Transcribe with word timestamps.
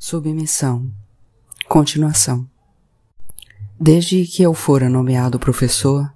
Submissão. 0.00 0.92
Continuação. 1.68 2.46
Desde 3.80 4.24
que 4.26 4.44
eu 4.44 4.54
fora 4.54 4.88
nomeado 4.88 5.40
professor, 5.40 6.08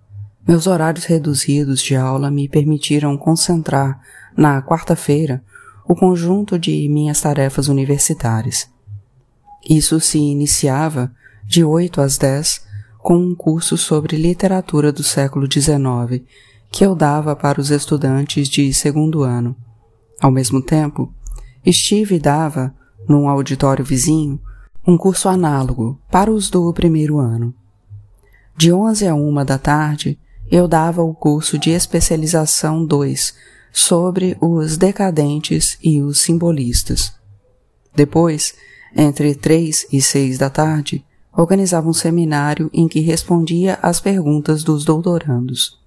meus 0.46 0.68
horários 0.68 1.04
reduzidos 1.04 1.82
de 1.82 1.96
aula 1.96 2.30
me 2.30 2.48
permitiram 2.48 3.16
concentrar, 3.18 4.00
na 4.36 4.62
quarta-feira, 4.62 5.42
o 5.86 5.96
conjunto 5.96 6.56
de 6.56 6.88
minhas 6.88 7.20
tarefas 7.20 7.66
universitárias. 7.66 8.70
Isso 9.68 9.98
se 9.98 10.16
iniciava 10.16 11.12
de 11.44 11.64
8 11.64 12.00
às 12.00 12.16
10 12.16 12.64
com 12.98 13.16
um 13.16 13.34
curso 13.34 13.76
sobre 13.76 14.16
literatura 14.16 14.92
do 14.92 15.02
século 15.02 15.50
XIX 15.50 16.24
que 16.70 16.86
eu 16.86 16.94
dava 16.94 17.34
para 17.34 17.60
os 17.60 17.70
estudantes 17.70 18.48
de 18.48 18.72
segundo 18.72 19.24
ano. 19.24 19.56
Ao 20.20 20.30
mesmo 20.30 20.62
tempo, 20.62 21.12
Steve 21.68 22.20
dava, 22.20 22.72
num 23.08 23.28
auditório 23.28 23.84
vizinho, 23.84 24.40
um 24.86 24.96
curso 24.96 25.28
análogo 25.28 25.98
para 26.10 26.30
os 26.30 26.50
do 26.50 26.72
primeiro 26.72 27.18
ano. 27.18 27.54
De 28.56 28.72
11 28.72 29.06
a 29.06 29.14
1 29.14 29.44
da 29.44 29.58
tarde, 29.58 30.18
eu 30.50 30.68
dava 30.68 31.02
o 31.02 31.14
curso 31.14 31.58
de 31.58 31.70
especialização 31.70 32.84
2 32.84 33.34
sobre 33.72 34.36
os 34.40 34.76
decadentes 34.76 35.78
e 35.82 36.02
os 36.02 36.20
simbolistas. 36.20 37.12
Depois, 37.94 38.54
entre 38.94 39.34
3 39.34 39.86
e 39.92 40.02
6 40.02 40.38
da 40.38 40.50
tarde, 40.50 41.04
organizava 41.32 41.88
um 41.88 41.94
seminário 41.94 42.68
em 42.72 42.86
que 42.86 43.00
respondia 43.00 43.78
às 43.82 44.00
perguntas 44.00 44.62
dos 44.62 44.84
doutorandos. 44.84 45.80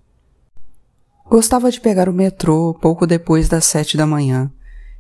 Gostava 1.30 1.70
de 1.70 1.80
pegar 1.80 2.10
o 2.10 2.14
metrô 2.14 2.74
pouco 2.74 3.06
depois 3.06 3.48
das 3.50 3.66
sete 3.66 3.98
da 3.98 4.06
manhã 4.06 4.52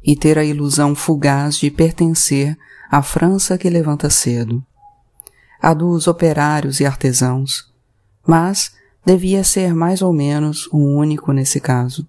e 0.05 0.15
ter 0.15 0.37
a 0.37 0.43
ilusão 0.45 0.93
fugaz 0.93 1.57
de 1.57 1.71
pertencer 1.71 2.55
à 2.91 3.01
França 3.01 3.57
que 3.57 3.69
levanta 3.69 4.09
cedo, 4.09 4.63
a 5.59 5.73
dos 5.73 6.07
operários 6.07 6.79
e 6.79 6.85
artesãos, 6.85 7.73
mas 8.25 8.71
devia 9.03 9.43
ser 9.43 9.73
mais 9.73 10.01
ou 10.01 10.13
menos 10.13 10.67
o 10.67 10.77
um 10.77 10.97
único 10.97 11.31
nesse 11.31 11.59
caso, 11.59 12.07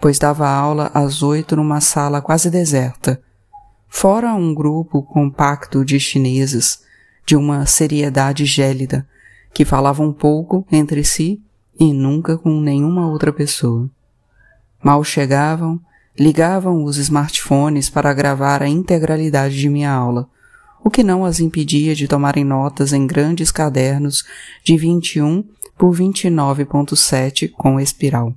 pois 0.00 0.18
dava 0.18 0.48
aula 0.48 0.90
às 0.94 1.22
oito 1.22 1.56
numa 1.56 1.80
sala 1.80 2.22
quase 2.22 2.50
deserta, 2.50 3.20
fora 3.88 4.32
um 4.34 4.54
grupo 4.54 5.02
compacto 5.02 5.84
de 5.84 5.98
chineses 5.98 6.84
de 7.26 7.34
uma 7.34 7.66
seriedade 7.66 8.44
gélida, 8.44 9.06
que 9.52 9.64
falavam 9.64 10.12
pouco 10.12 10.66
entre 10.70 11.02
si 11.04 11.42
e 11.78 11.92
nunca 11.92 12.36
com 12.36 12.60
nenhuma 12.60 13.08
outra 13.08 13.32
pessoa. 13.32 13.88
Mal 14.82 15.02
chegavam, 15.02 15.80
ligavam 16.18 16.84
os 16.84 16.96
smartphones 16.96 17.90
para 17.90 18.14
gravar 18.14 18.62
a 18.62 18.68
integralidade 18.68 19.58
de 19.58 19.68
minha 19.68 19.90
aula, 19.90 20.28
o 20.82 20.90
que 20.90 21.02
não 21.02 21.24
as 21.24 21.40
impedia 21.40 21.94
de 21.94 22.06
tomarem 22.06 22.44
notas 22.44 22.92
em 22.92 23.06
grandes 23.06 23.50
cadernos 23.50 24.24
de 24.62 24.76
21 24.76 25.44
por 25.76 25.94
29.7 25.94 27.50
com 27.50 27.80
espiral. 27.80 28.34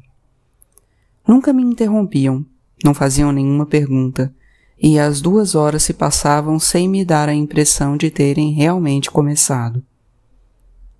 Nunca 1.28 1.54
me 1.54 1.62
interrompiam, 1.62 2.46
não 2.84 2.94
faziam 2.94 3.32
nenhuma 3.32 3.66
pergunta, 3.66 4.34
e 4.82 4.98
as 4.98 5.22
duas 5.22 5.56
horas 5.56 5.84
se 5.84 5.94
passavam 5.94 6.60
sem 6.60 6.88
me 6.88 7.04
dar 7.04 7.28
a 7.28 7.34
impressão 7.34 7.98
de 7.98 8.10
terem 8.10 8.54
realmente 8.54 9.12
começado. 9.12 9.84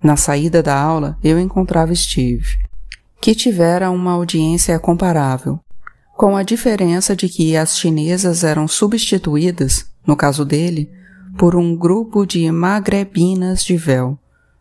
Na 0.02 0.16
saída 0.16 0.62
da 0.62 0.78
aula, 0.78 1.18
eu 1.24 1.40
encontrava 1.40 1.94
Steve, 1.94 2.58
que 3.20 3.34
tivera 3.34 3.90
uma 3.90 4.12
audiência 4.12 4.78
comparável, 4.78 5.58
com 6.18 6.36
a 6.36 6.42
diferença 6.42 7.14
de 7.14 7.28
que 7.28 7.56
as 7.56 7.78
chinesas 7.78 8.42
eram 8.42 8.66
substituídas, 8.66 9.88
no 10.04 10.16
caso 10.16 10.44
dele, 10.44 10.90
por 11.38 11.54
um 11.54 11.76
grupo 11.76 12.26
de 12.26 12.50
magrebinas 12.50 13.62
de 13.62 13.76
véu, 13.76 14.18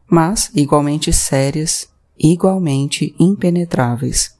mas 0.07 0.51
igualmente 0.53 1.11
sérias, 1.11 1.89
igualmente 2.15 3.15
impenetráveis. 3.19 4.37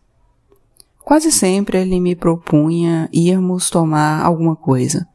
Quase 1.03 1.31
sempre 1.31 1.79
ele 1.79 1.99
me 1.99 2.15
propunha 2.15 3.09
irmos 3.11 3.71
tomar 3.71 4.23
alguma 4.23 4.55
coisa. 4.55 5.07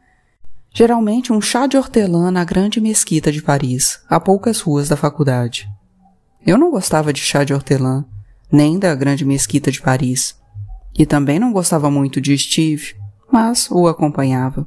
Geralmente 0.75 1.33
um 1.33 1.41
chá 1.41 1.69
de 1.69 1.77
hortelã 1.77 2.33
na 2.33 2.43
grande 2.43 2.81
mesquita 2.81 3.31
de 3.31 3.41
Paris, 3.41 4.01
a 4.09 4.19
poucas 4.19 4.61
ruas 4.61 4.89
da 4.89 4.97
faculdade. 4.97 5.71
Eu 6.45 6.59
não 6.59 6.73
gostava 6.73 7.13
de 7.13 7.21
chá 7.21 7.45
de 7.45 7.55
hortelã, 7.55 8.05
nem 8.51 8.77
da 8.77 8.93
grande 8.93 9.25
mesquita 9.25 9.71
de 9.71 9.81
Paris. 9.81 10.42
E 10.95 11.07
também 11.07 11.39
não 11.39 11.53
gostava 11.53 11.91
muito 11.91 12.21
de 12.21 12.37
Steve, 12.37 12.95
mas 13.31 13.71
o 13.71 13.89
acompanhava. 13.89 14.67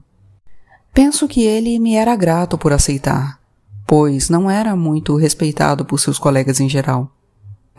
Penso 0.93 1.27
que 1.27 1.43
ele 1.43 1.77
me 1.77 1.95
era 1.95 2.15
grato 2.15 2.57
por 2.57 2.73
aceitar, 2.73 3.39
pois 3.85 4.29
não 4.29 4.49
era 4.49 4.75
muito 4.75 5.15
respeitado 5.15 5.85
por 5.85 5.99
seus 5.99 6.17
colegas 6.17 6.59
em 6.59 6.69
geral. 6.69 7.11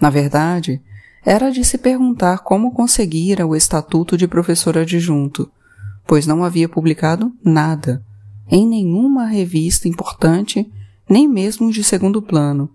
Na 0.00 0.10
verdade, 0.10 0.80
era 1.24 1.50
de 1.50 1.64
se 1.64 1.78
perguntar 1.78 2.38
como 2.38 2.72
conseguira 2.72 3.46
o 3.46 3.56
estatuto 3.56 4.16
de 4.16 4.28
professor 4.28 4.78
adjunto, 4.78 5.50
pois 6.06 6.26
não 6.26 6.44
havia 6.44 6.68
publicado 6.68 7.32
nada, 7.44 8.04
em 8.48 8.66
nenhuma 8.66 9.26
revista 9.26 9.88
importante, 9.88 10.70
nem 11.08 11.26
mesmo 11.26 11.72
de 11.72 11.82
segundo 11.82 12.22
plano, 12.22 12.70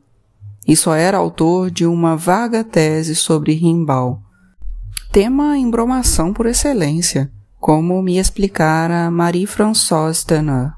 e 0.67 0.75
só 0.75 0.93
era 0.93 1.17
autor 1.17 1.71
de 1.71 1.85
uma 1.85 2.17
vaga 2.17 2.63
tese 2.63 3.15
sobre 3.15 3.53
Rimbaud. 3.53 4.19
Tema 5.11 5.57
embromação 5.57 6.31
por 6.31 6.45
excelência, 6.45 7.29
como 7.59 8.01
me 8.01 8.17
explicara 8.17 9.11
Marie-Françoise 9.11 10.25
Teneur, 10.25 10.71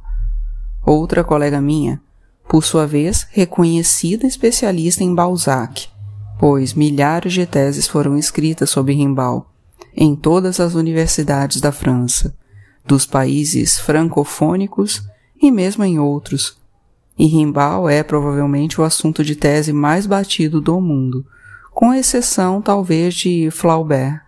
outra 0.83 1.23
colega 1.23 1.61
minha, 1.61 2.01
por 2.49 2.63
sua 2.63 2.87
vez 2.87 3.27
reconhecida 3.29 4.25
especialista 4.25 5.03
em 5.03 5.13
Balzac, 5.13 5.87
pois 6.39 6.73
milhares 6.73 7.31
de 7.31 7.45
teses 7.45 7.87
foram 7.87 8.17
escritas 8.17 8.71
sobre 8.71 8.95
Rimbaud 8.95 9.45
em 9.95 10.15
todas 10.15 10.59
as 10.59 10.73
universidades 10.73 11.61
da 11.61 11.71
França, 11.71 12.35
dos 12.83 13.05
países 13.05 13.77
francofônicos 13.77 15.07
e 15.39 15.51
mesmo 15.51 15.83
em 15.83 15.99
outros. 15.99 16.57
E 17.19 17.27
Rimbaud 17.27 17.93
é 17.93 18.01
provavelmente 18.01 18.81
o 18.81 18.83
assunto 18.83 19.23
de 19.23 19.35
tese 19.35 19.71
mais 19.71 20.07
batido 20.07 20.59
do 20.59 20.81
mundo, 20.81 21.23
com 21.73 21.93
exceção 21.93 22.61
talvez 22.61 23.13
de 23.15 23.49
Flaubert. 23.51 24.21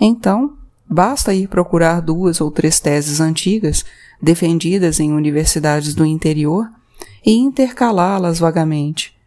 Então, 0.00 0.56
basta 0.88 1.34
ir 1.34 1.48
procurar 1.48 2.00
duas 2.00 2.40
ou 2.40 2.50
três 2.50 2.80
teses 2.80 3.20
antigas 3.20 3.84
defendidas 4.20 5.00
em 5.00 5.12
universidades 5.12 5.94
do 5.94 6.04
interior 6.04 6.68
e 7.24 7.32
intercalá-las 7.32 8.38
vagamente 8.38 9.18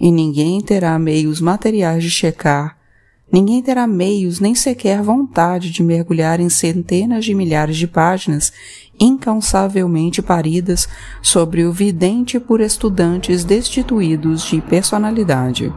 e 0.00 0.12
ninguém 0.12 0.60
terá 0.60 0.98
meios 0.98 1.40
materiais 1.40 2.04
de 2.04 2.10
checar, 2.10 2.76
ninguém 3.32 3.60
terá 3.62 3.86
meios 3.86 4.38
nem 4.38 4.54
sequer 4.54 5.02
vontade 5.02 5.70
de 5.70 5.82
mergulhar 5.82 6.40
em 6.40 6.48
centenas 6.48 7.24
de 7.24 7.34
milhares 7.34 7.76
de 7.76 7.86
páginas 7.86 8.52
incansavelmente 8.98 10.22
paridas 10.22 10.88
sobre 11.20 11.64
o 11.64 11.72
vidente 11.72 12.38
por 12.38 12.60
estudantes 12.60 13.44
destituídos 13.44 14.42
de 14.44 14.60
personalidade. 14.60 15.72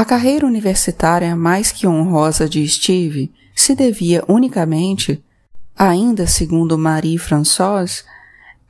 A 0.00 0.04
carreira 0.06 0.46
universitária 0.46 1.36
mais 1.36 1.70
que 1.70 1.86
honrosa 1.86 2.48
de 2.48 2.66
Steve 2.66 3.30
se 3.54 3.74
devia 3.74 4.24
unicamente, 4.26 5.22
ainda 5.76 6.26
segundo 6.26 6.78
Marie 6.78 7.18
Françoise, 7.18 8.02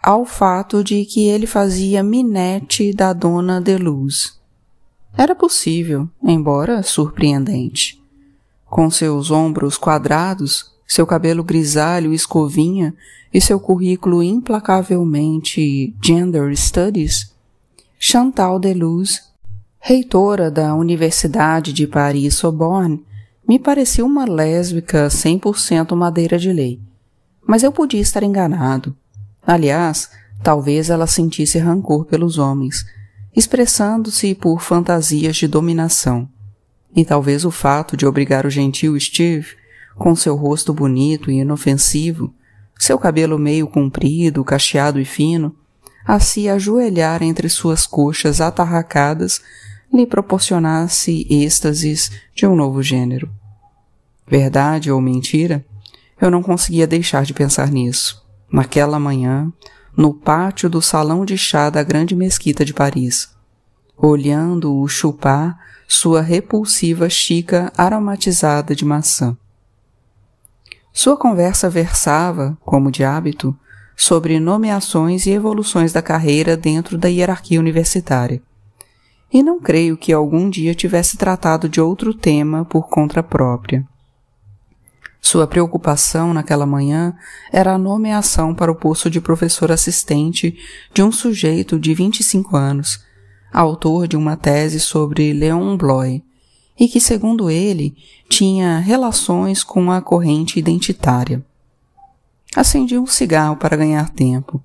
ao 0.02 0.24
fato 0.24 0.82
de 0.82 1.04
que 1.04 1.28
ele 1.28 1.46
fazia 1.46 2.02
minete 2.02 2.92
da 2.92 3.12
dona 3.12 3.60
de 3.60 3.76
luz. 3.76 4.40
Era 5.16 5.32
possível, 5.32 6.08
embora 6.20 6.82
surpreendente. 6.82 8.02
Com 8.66 8.90
seus 8.90 9.30
ombros 9.30 9.78
quadrados, 9.78 10.72
seu 10.84 11.06
cabelo 11.06 11.44
grisalho 11.44 12.12
escovinha 12.12 12.92
e 13.32 13.40
seu 13.40 13.60
currículo 13.60 14.20
implacavelmente 14.20 15.94
Gender 16.02 16.52
Studies, 16.56 17.32
Chantal 18.00 18.58
Deleuze, 18.58 19.30
reitora 19.81 20.50
da 20.50 20.75
Universidade 20.75 21.73
de 21.73 21.87
Paris-Sorbonne, 21.87 23.03
me 23.49 23.59
parecia 23.59 24.05
uma 24.05 24.27
lésbica 24.27 25.09
100% 25.09 25.97
madeira 25.97 26.38
de 26.38 26.53
lei. 26.53 26.79
Mas 27.44 27.62
eu 27.62 27.73
podia 27.73 28.00
estar 28.00 28.23
enganado. 28.23 28.94
Aliás, 29.44 30.11
talvez 30.43 30.91
ela 30.91 31.06
sentisse 31.06 31.59
rancor 31.59 32.05
pelos 32.05 32.38
homens, 32.38 32.85
expressando-se 33.35 34.35
por 34.35 34.61
fantasias 34.61 35.37
de 35.37 35.49
dominação. 35.49 36.29
E 36.94 37.05
talvez 37.05 37.44
o 37.44 37.50
fato 37.50 37.97
de 37.97 38.06
obrigar 38.06 38.44
o 38.44 38.50
gentil 38.50 38.99
Steve, 39.00 39.56
com 39.97 40.15
seu 40.15 40.37
rosto 40.37 40.75
bonito 40.75 41.31
e 41.31 41.41
inofensivo, 41.41 42.32
seu 42.79 42.99
cabelo 42.99 43.38
meio 43.38 43.67
comprido, 43.67 44.44
cacheado 44.44 45.00
e 45.00 45.05
fino, 45.05 45.55
a 46.06 46.19
se 46.21 46.49
ajoelhar 46.49 47.23
entre 47.23 47.49
suas 47.49 47.87
coxas 47.87 48.41
atarracadas, 48.41 49.41
lhe 49.92 50.06
proporcionasse 50.06 51.26
êxtases 51.31 52.10
de 52.34 52.46
um 52.46 52.54
novo 52.54 52.82
gênero. 52.82 53.31
Verdade 54.26 54.90
ou 54.90 55.00
mentira? 55.00 55.64
Eu 56.20 56.31
não 56.31 56.42
conseguia 56.42 56.87
deixar 56.87 57.25
de 57.25 57.34
pensar 57.34 57.70
nisso 57.70 58.20
naquela 58.50 58.98
manhã, 58.98 59.52
no 59.96 60.12
pátio 60.12 60.69
do 60.69 60.82
salão 60.82 61.25
de 61.25 61.38
chá 61.38 61.70
da 61.70 61.82
grande 61.82 62.16
mesquita 62.16 62.64
de 62.64 62.75
Paris, 62.75 63.31
olhando-o 63.96 64.87
chupar 64.88 65.58
sua 65.87 66.20
repulsiva 66.20 67.08
chica 67.08 67.72
aromatizada 67.76 68.75
de 68.75 68.84
maçã. 68.84 69.36
Sua 70.93 71.16
conversa 71.16 71.70
versava, 71.70 72.58
como 72.64 72.90
de 72.90 73.04
hábito, 73.04 73.56
sobre 73.96 74.40
nomeações 74.40 75.26
e 75.26 75.31
evoluções 75.31 75.93
da 75.93 76.02
carreira 76.02 76.56
dentro 76.56 76.98
da 76.98 77.08
hierarquia 77.08 77.60
universitária. 77.60 78.43
E 79.32 79.43
não 79.43 79.61
creio 79.61 79.97
que 79.97 80.12
algum 80.12 80.50
dia 80.50 80.75
tivesse 80.75 81.17
tratado 81.17 81.69
de 81.69 81.81
outro 81.81 82.12
tema 82.12 82.65
por 82.65 82.88
conta 82.88 83.23
própria. 83.23 83.87
Sua 85.21 85.47
preocupação 85.47 86.32
naquela 86.32 86.67
manhã 86.67 87.15
era 87.53 87.75
a 87.75 87.79
nomeação 87.79 88.55
para 88.55 88.73
o 88.73 88.75
posto 88.75 89.11
de 89.11 89.21
professor 89.21 89.71
assistente 89.71 90.59
de 90.93 91.03
um 91.03 91.12
sujeito 91.12 91.79
de 91.79 91.94
25 91.94 92.56
anos, 92.56 93.05
autor 93.53 94.09
de 94.09 94.17
uma 94.17 94.37
tese 94.37 94.81
sobre 94.81 95.32
Leon 95.32 95.77
Bloy, 95.77 96.23
e 96.79 96.88
que, 96.88 96.99
segundo 96.99 97.50
ele, 97.50 97.94
tinha 98.29 98.79
relações 98.79 99.62
com 99.62 99.93
a 99.93 100.00
corrente 100.00 100.59
identitária. 100.59 101.44
Acendi 102.56 102.99
um 102.99 103.06
cigarro 103.06 103.56
para 103.56 103.77
ganhar 103.77 104.09
tempo, 104.11 104.61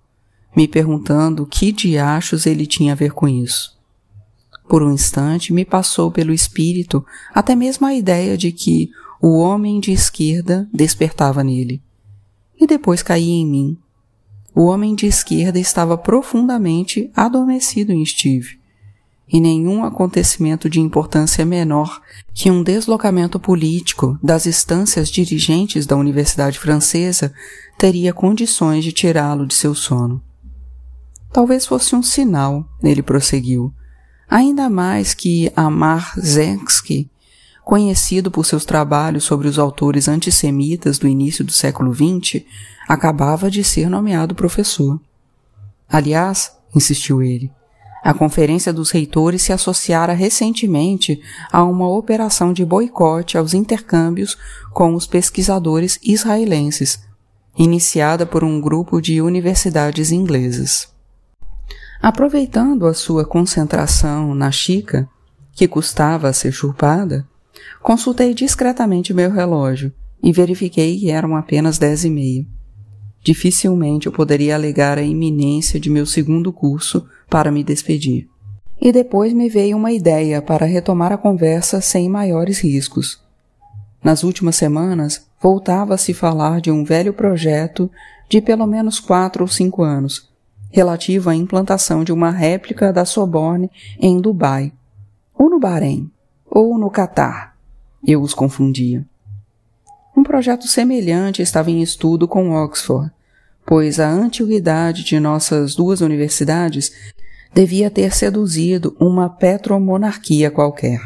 me 0.56 0.68
perguntando 0.68 1.46
que 1.46 1.72
diachos 1.74 2.46
ele 2.46 2.66
tinha 2.66 2.94
a 2.94 2.96
ver 2.96 3.12
com 3.12 3.28
isso. 3.28 3.75
Por 4.68 4.82
um 4.82 4.92
instante 4.92 5.54
me 5.54 5.64
passou 5.64 6.12
pelo 6.12 6.34
espírito 6.34 7.06
até 7.34 7.56
mesmo 7.56 7.86
a 7.86 7.94
ideia 7.94 8.38
de 8.38 8.52
que 8.52 8.90
o 9.22 9.38
homem 9.40 9.80
de 9.80 9.92
esquerda 9.92 10.68
despertava 10.74 11.44
nele. 11.44 11.82
E 12.60 12.66
depois 12.66 13.04
caía 13.04 13.34
em 13.34 13.46
mim. 13.46 13.78
O 14.54 14.66
homem 14.66 14.96
de 14.96 15.06
esquerda 15.06 15.60
estava 15.60 15.98
profundamente 15.98 17.12
adormecido 17.16 17.92
em 17.92 18.06
Steve 18.06 18.60
e 19.28 19.40
nenhum 19.40 19.84
acontecimento 19.84 20.70
de 20.70 20.80
importância 20.80 21.46
menor 21.46 22.02
que 22.34 22.52
um 22.52 22.62
deslocamento 22.62 23.40
político 23.40 24.20
das 24.22 24.46
instâncias 24.46 25.10
dirigentes 25.10 25.86
da 25.86 25.96
Universidade 25.96 26.60
Francesa 26.60 27.34
teria 27.78 28.14
condições 28.14 28.84
de 28.84 28.92
tirá-lo 28.92 29.48
de 29.48 29.56
seu 29.56 29.74
sono. 29.74 30.22
Talvez 31.34 31.66
fosse 31.66 31.96
um 31.96 32.04
sinal, 32.04 32.66
ele 32.82 33.02
prosseguiu, 33.02 33.74
ainda 34.30 34.70
mais 34.70 35.14
que 35.14 35.52
Amar 35.56 36.14
Zensky, 36.20 37.10
conhecido 37.64 38.30
por 38.30 38.46
seus 38.46 38.66
trabalhos 38.66 39.24
sobre 39.24 39.48
os 39.48 39.58
autores 39.58 40.08
antissemitas 40.08 41.00
do 41.00 41.08
início 41.08 41.44
do 41.44 41.52
século 41.52 41.94
XX, 41.94 42.44
acabava 42.88 43.50
de 43.50 43.64
ser 43.64 43.90
nomeado 43.90 44.36
professor. 44.36 45.00
Aliás, 45.90 46.52
insistiu 46.76 47.24
ele, 47.24 47.52
a 48.06 48.14
Conferência 48.14 48.72
dos 48.72 48.92
Reitores 48.92 49.42
se 49.42 49.52
associara 49.52 50.14
recentemente 50.14 51.20
a 51.52 51.64
uma 51.64 51.90
operação 51.90 52.54
de 52.54 52.64
boicote 52.64 53.36
aos 53.36 53.56
intercâmbios 53.56 54.38
com 54.72 54.94
os 54.94 55.08
pesquisadores 55.08 55.98
israelenses, 56.04 57.00
iniciada 57.58 58.24
por 58.24 58.44
um 58.44 58.62
grupo 58.62 59.02
de 59.02 59.24
universidades 59.24 60.12
inglesas. 60.12 60.95
Aproveitando 62.02 62.86
a 62.86 62.94
sua 62.94 63.26
concentração 63.26 64.36
na 64.36 64.52
Chica, 64.52 65.08
que 65.54 65.68
custava 65.68 66.32
ser 66.34 66.52
chupada, 66.52 67.28
consultei 67.82 68.34
discretamente 68.34 69.14
meu 69.14 69.32
relógio 69.32 69.94
e 70.22 70.32
verifiquei 70.32 71.00
que 71.00 71.10
eram 71.10 71.36
apenas 71.36 71.78
dez 71.78 72.04
e 72.04 72.10
meia. 72.10 72.46
Dificilmente 73.24 74.06
eu 74.06 74.12
poderia 74.12 74.56
alegar 74.56 74.98
a 74.98 75.02
iminência 75.02 75.80
de 75.80 75.90
meu 75.90 76.06
segundo 76.06 76.54
curso 76.54 77.08
para 77.30 77.52
me 77.52 77.64
despedir. 77.64 78.28
E 78.80 78.92
depois 78.92 79.34
me 79.34 79.50
veio 79.50 79.78
uma 79.78 79.92
ideia 79.92 80.42
para 80.42 80.66
retomar 80.66 81.12
a 81.12 81.18
conversa 81.18 81.80
sem 81.82 82.10
maiores 82.10 82.60
riscos. 82.60 83.24
Nas 84.04 84.24
últimas 84.24 84.58
semanas, 84.58 85.26
voltava 85.42 85.96
a 85.96 85.98
se 85.98 86.14
falar 86.14 86.62
de 86.62 86.70
um 86.70 86.84
velho 86.84 87.14
projeto 87.14 87.90
de 88.30 88.42
pelo 88.42 88.68
menos 88.68 89.00
quatro 89.00 89.44
ou 89.44 89.48
cinco 89.48 89.82
anos, 89.82 90.30
relativo 90.70 91.30
à 91.30 91.36
implantação 91.36 92.04
de 92.04 92.12
uma 92.12 92.30
réplica 92.30 92.92
da 92.92 93.06
Soborne 93.06 93.70
em 94.00 94.20
Dubai, 94.20 94.74
ou 95.34 95.50
no 95.50 95.60
Bahrein, 95.60 96.12
ou 96.46 96.78
no 96.78 96.90
Catar. 96.90 97.56
Eu 98.06 98.22
os 98.22 98.34
confundia. 98.34 99.06
Um 100.16 100.24
projeto 100.24 100.68
semelhante 100.68 101.42
estava 101.42 101.72
em 101.72 101.82
estudo 101.82 102.28
com 102.28 102.52
Oxford, 102.52 103.12
pois 103.66 104.00
a 104.00 104.10
antiguidade 104.10 105.04
de 105.04 105.20
nossas 105.20 105.76
duas 105.76 106.02
universidades 106.02 106.92
devia 107.54 107.90
ter 107.90 108.14
seduzido 108.14 108.96
uma 109.00 109.30
petromonarquia 109.30 110.52
qualquer. 110.52 111.02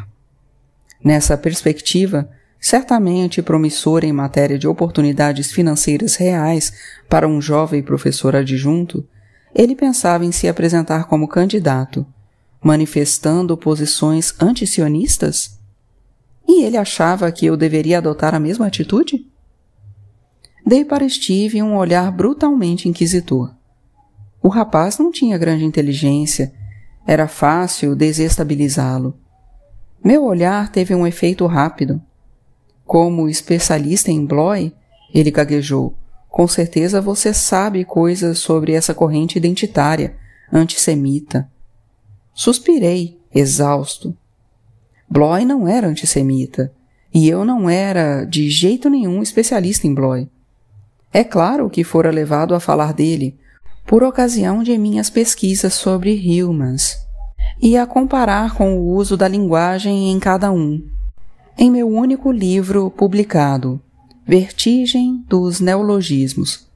Nessa 1.03 1.37
perspectiva, 1.37 2.29
certamente 2.59 3.41
promissora 3.41 4.05
em 4.05 4.11
matéria 4.11 4.59
de 4.59 4.67
oportunidades 4.67 5.51
financeiras 5.51 6.15
reais 6.15 6.73
para 7.07 7.27
um 7.27 7.41
jovem 7.41 7.81
professor 7.81 8.35
adjunto, 8.35 9.07
ele 9.53 9.75
pensava 9.75 10.25
em 10.25 10.31
se 10.31 10.47
apresentar 10.47 11.05
como 11.05 11.27
candidato, 11.27 12.05
manifestando 12.61 13.57
posições 13.57 14.33
antisionistas? 14.41 15.57
E 16.47 16.63
ele 16.63 16.77
achava 16.77 17.31
que 17.31 17.45
eu 17.45 17.55
deveria 17.55 17.99
adotar 17.99 18.33
a 18.33 18.39
mesma 18.39 18.67
atitude? 18.67 19.25
Dei 20.65 20.85
para 20.85 21.07
Steve 21.07 21.61
um 21.61 21.75
olhar 21.75 22.11
brutalmente 22.11 22.87
inquisitor. 22.87 23.53
O 24.41 24.47
rapaz 24.47 24.97
não 24.97 25.11
tinha 25.11 25.37
grande 25.37 25.65
inteligência, 25.65 26.53
era 27.05 27.27
fácil 27.27 27.95
desestabilizá-lo. 27.95 29.17
Meu 30.03 30.23
olhar 30.23 30.71
teve 30.71 30.93
um 30.95 31.05
efeito 31.05 31.45
rápido. 31.45 32.01
Como 32.85 33.27
especialista 33.27 34.11
em 34.11 34.25
Bloy, 34.25 34.73
ele 35.13 35.31
gaguejou. 35.31 35.95
Com 36.29 36.47
certeza 36.47 37.01
você 37.01 37.33
sabe 37.33 37.83
coisas 37.83 38.39
sobre 38.39 38.73
essa 38.73 38.93
corrente 38.93 39.37
identitária, 39.37 40.15
antissemita. 40.53 41.49
Suspirei, 42.33 43.19
exausto. 43.33 44.15
Bloy 45.09 45.43
não 45.43 45.67
era 45.67 45.87
antissemita, 45.87 46.71
e 47.13 47.27
eu 47.27 47.43
não 47.43 47.69
era 47.69 48.23
de 48.23 48.49
jeito 48.49 48.89
nenhum 48.89 49.21
especialista 49.23 49.87
em 49.87 49.93
Bloy. 49.93 50.29
É 51.11 51.23
claro 51.23 51.69
que 51.69 51.83
fora 51.83 52.11
levado 52.11 52.53
a 52.53 52.59
falar 52.59 52.93
dele, 52.93 53.35
por 53.87 54.03
ocasião 54.03 54.61
de 54.61 54.77
minhas 54.77 55.09
pesquisas 55.09 55.73
sobre 55.73 56.43
Humans, 56.43 56.95
e 57.59 57.75
a 57.75 57.87
comparar 57.87 58.53
com 58.55 58.77
o 58.77 58.93
uso 58.93 59.17
da 59.17 59.27
linguagem 59.27 60.11
em 60.11 60.19
cada 60.19 60.51
um. 60.51 60.87
Em 61.57 61.71
meu 61.71 61.89
único 61.89 62.31
livro 62.31 62.91
publicado, 62.91 63.81
Vertigem 64.29 65.25
dos 65.27 65.59
Neologismos, 65.59 66.67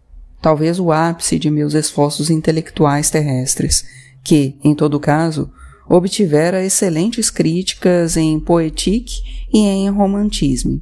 talvez 0.41 0.79
o 0.79 0.91
ápice 0.91 1.37
de 1.37 1.51
meus 1.51 1.75
esforços 1.75 2.31
intelectuais 2.31 3.11
terrestres, 3.11 3.85
que, 4.23 4.57
em 4.63 4.73
todo 4.73 4.99
caso, 4.99 5.51
obtivera 5.87 6.65
excelentes 6.65 7.29
críticas 7.29 8.17
em 8.17 8.39
Poetique 8.39 9.45
e 9.53 9.59
em 9.59 9.87
Romantisme, 9.91 10.81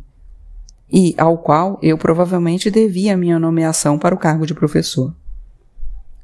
e 0.89 1.13
ao 1.17 1.39
qual 1.39 1.77
eu 1.81 1.97
provavelmente 1.97 2.71
devia 2.71 3.17
minha 3.17 3.37
nomeação 3.37 3.99
para 3.99 4.15
o 4.15 4.17
cargo 4.17 4.47
de 4.47 4.53
professor. 4.53 5.13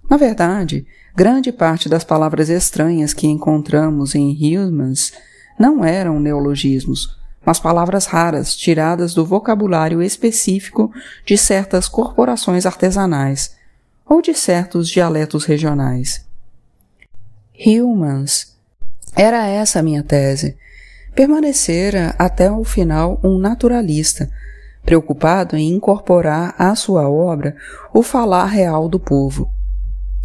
Na 0.09 0.15
verdade, 0.15 0.87
grande 1.13 1.51
parte 1.51 1.89
das 1.89 2.05
palavras 2.05 2.47
estranhas 2.47 3.13
que 3.13 3.27
encontramos 3.27 4.15
em 4.15 4.31
Hillmans 4.31 5.11
não 5.59 5.83
eram 5.83 6.21
neologismos, 6.21 7.16
mas 7.47 7.61
palavras 7.61 8.07
raras 8.07 8.53
tiradas 8.53 9.13
do 9.13 9.25
vocabulário 9.25 10.03
específico 10.03 10.91
de 11.25 11.37
certas 11.37 11.87
corporações 11.87 12.65
artesanais 12.65 13.55
ou 14.05 14.21
de 14.21 14.33
certos 14.33 14.89
dialetos 14.89 15.45
regionais. 15.45 16.25
Hillmans 17.57 18.53
era 19.15 19.47
essa 19.47 19.79
a 19.79 19.81
minha 19.81 20.03
tese. 20.03 20.57
Permanecera 21.15 22.13
até 22.19 22.51
o 22.51 22.65
final 22.65 23.17
um 23.23 23.37
naturalista, 23.37 24.29
preocupado 24.83 25.55
em 25.55 25.73
incorporar 25.73 26.53
à 26.59 26.75
sua 26.75 27.09
obra 27.09 27.55
o 27.93 28.03
falar 28.03 28.47
real 28.47 28.89
do 28.89 28.99
povo. 28.99 29.49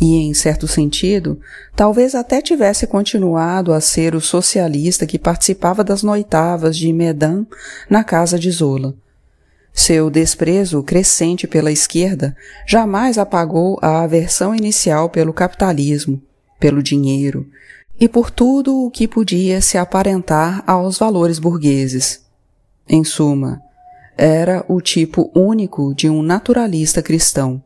E, 0.01 0.17
em 0.17 0.35
certo 0.35 0.67
sentido, 0.67 1.41
talvez 1.77 2.15
até 2.15 2.41
tivesse 2.41 2.87
continuado 2.87 3.73
a 3.73 3.81
ser 3.81 4.15
o 4.15 4.21
socialista 4.21 5.07
que 5.07 5.19
participava 5.19 5.85
das 5.85 6.03
noitavas 6.03 6.77
de 6.77 6.93
Medan 6.93 7.47
na 7.89 8.03
casa 8.03 8.39
de 8.39 8.51
Zola. 8.51 8.95
Seu 9.73 10.11
desprezo 10.11 10.83
crescente 10.83 11.47
pela 11.47 11.73
esquerda 11.73 12.37
jamais 12.67 13.17
apagou 13.17 13.79
a 13.81 14.03
aversão 14.03 14.55
inicial 14.55 15.09
pelo 15.09 15.33
capitalismo, 15.33 16.21
pelo 16.61 16.83
dinheiro, 16.83 17.49
e 17.99 18.09
por 18.09 18.31
tudo 18.31 18.85
o 18.85 18.91
que 18.91 19.09
podia 19.09 19.61
se 19.61 19.79
aparentar 19.79 20.63
aos 20.67 20.99
valores 20.99 21.39
burgueses. 21.39 22.23
Em 22.89 23.05
suma, 23.05 23.63
era 24.17 24.65
o 24.69 24.81
tipo 24.81 25.31
único 25.35 25.95
de 25.95 26.09
um 26.09 26.23
naturalista 26.23 27.01
cristão, 27.01 27.63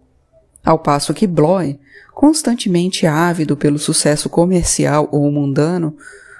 Ao 0.64 0.78
passo 0.78 1.14
que 1.14 1.26
Bloy, 1.26 1.78
constantemente 2.16 3.06
ávido 3.06 3.58
pelo 3.58 3.78
sucesso 3.78 4.30
comercial 4.30 5.06
ou 5.12 5.30
mundano, 5.30 5.94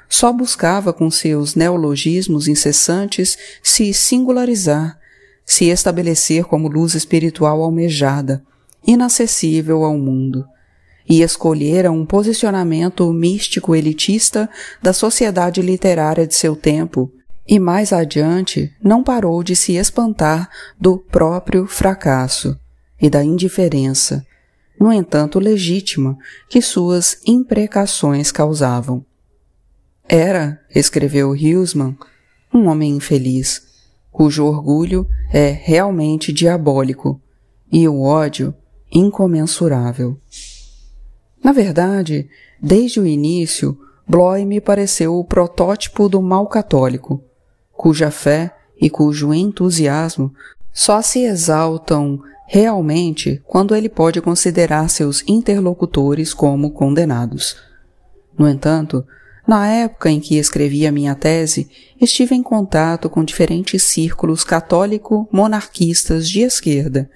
só 0.09 0.33
buscava 0.33 0.90
com 0.90 1.11
seus 1.11 1.54
neologismos 1.54 2.49
incessantes 2.49 3.37
se 3.62 3.92
singularizar, 3.92 4.99
se 5.45 5.66
estabelecer 5.66 6.45
como 6.45 6.66
luz 6.66 6.95
espiritual 6.95 7.62
almejada, 7.62 8.42
inacessível 8.87 9.85
ao 9.85 9.99
mundo, 9.99 10.47
e 11.06 11.21
escolhera 11.21 11.92
um 11.92 12.06
posicionamento 12.06 13.12
místico 13.12 13.75
elitista 13.75 14.49
da 14.83 14.95
sociedade 14.95 15.61
literária 15.61 16.26
de 16.26 16.35
seu 16.35 16.56
tempo, 16.56 17.12
e 17.47 17.59
mais 17.59 17.92
adiante 17.92 18.73
não 18.83 19.04
parou 19.04 19.42
de 19.42 19.54
se 19.54 19.76
espantar 19.76 20.49
do 20.80 20.97
próprio 20.97 21.66
fracasso 21.66 22.59
e 22.99 23.11
da 23.11 23.23
indiferença, 23.23 24.25
no 24.78 24.92
entanto 24.92 25.38
legítima, 25.38 26.16
que 26.49 26.61
suas 26.61 27.21
imprecações 27.26 28.30
causavam. 28.30 29.04
Era, 30.09 30.61
escreveu 30.75 31.30
Huseman, 31.30 31.97
um 32.52 32.68
homem 32.68 32.97
infeliz, 32.97 33.62
cujo 34.11 34.45
orgulho 34.45 35.06
é 35.33 35.50
realmente 35.50 36.33
diabólico 36.33 37.21
e 37.71 37.88
o 37.88 38.02
ódio 38.02 38.54
incomensurável. 38.92 40.18
Na 41.42 41.52
verdade, 41.52 42.28
desde 42.61 43.00
o 43.00 43.06
início, 43.06 43.78
Bloy 44.09 44.45
me 44.45 44.61
pareceu 44.61 45.18
o 45.18 45.25
protótipo 45.25 46.09
do 46.09 46.23
mal 46.23 46.47
católico, 46.47 47.23
cuja 47.73 48.11
fé 48.11 48.54
e 48.80 48.88
cujo 48.88 49.35
entusiasmo 49.35 50.33
só 50.73 51.02
se 51.02 51.25
exaltam 51.25 52.21
realmente 52.47 53.43
quando 53.45 53.75
ele 53.75 53.88
pode 53.88 54.21
considerar 54.21 54.88
seus 54.88 55.23
interlocutores 55.26 56.33
como 56.33 56.71
condenados. 56.71 57.57
No 58.38 58.49
entanto, 58.49 59.05
na 59.47 59.67
época 59.67 60.11
em 60.11 60.21
que 60.21 60.37
escrevi 60.37 60.87
a 60.87 60.93
minha 60.93 61.15
tese, 61.15 61.69
estive 62.00 62.35
em 62.35 62.43
contato 62.43 63.11
com 63.11 63.25
diferentes 63.25 63.83
círculos 63.83 64.45
católico-monarquistas 64.45 66.29
de 66.29 66.41
esquerda, 66.41 67.11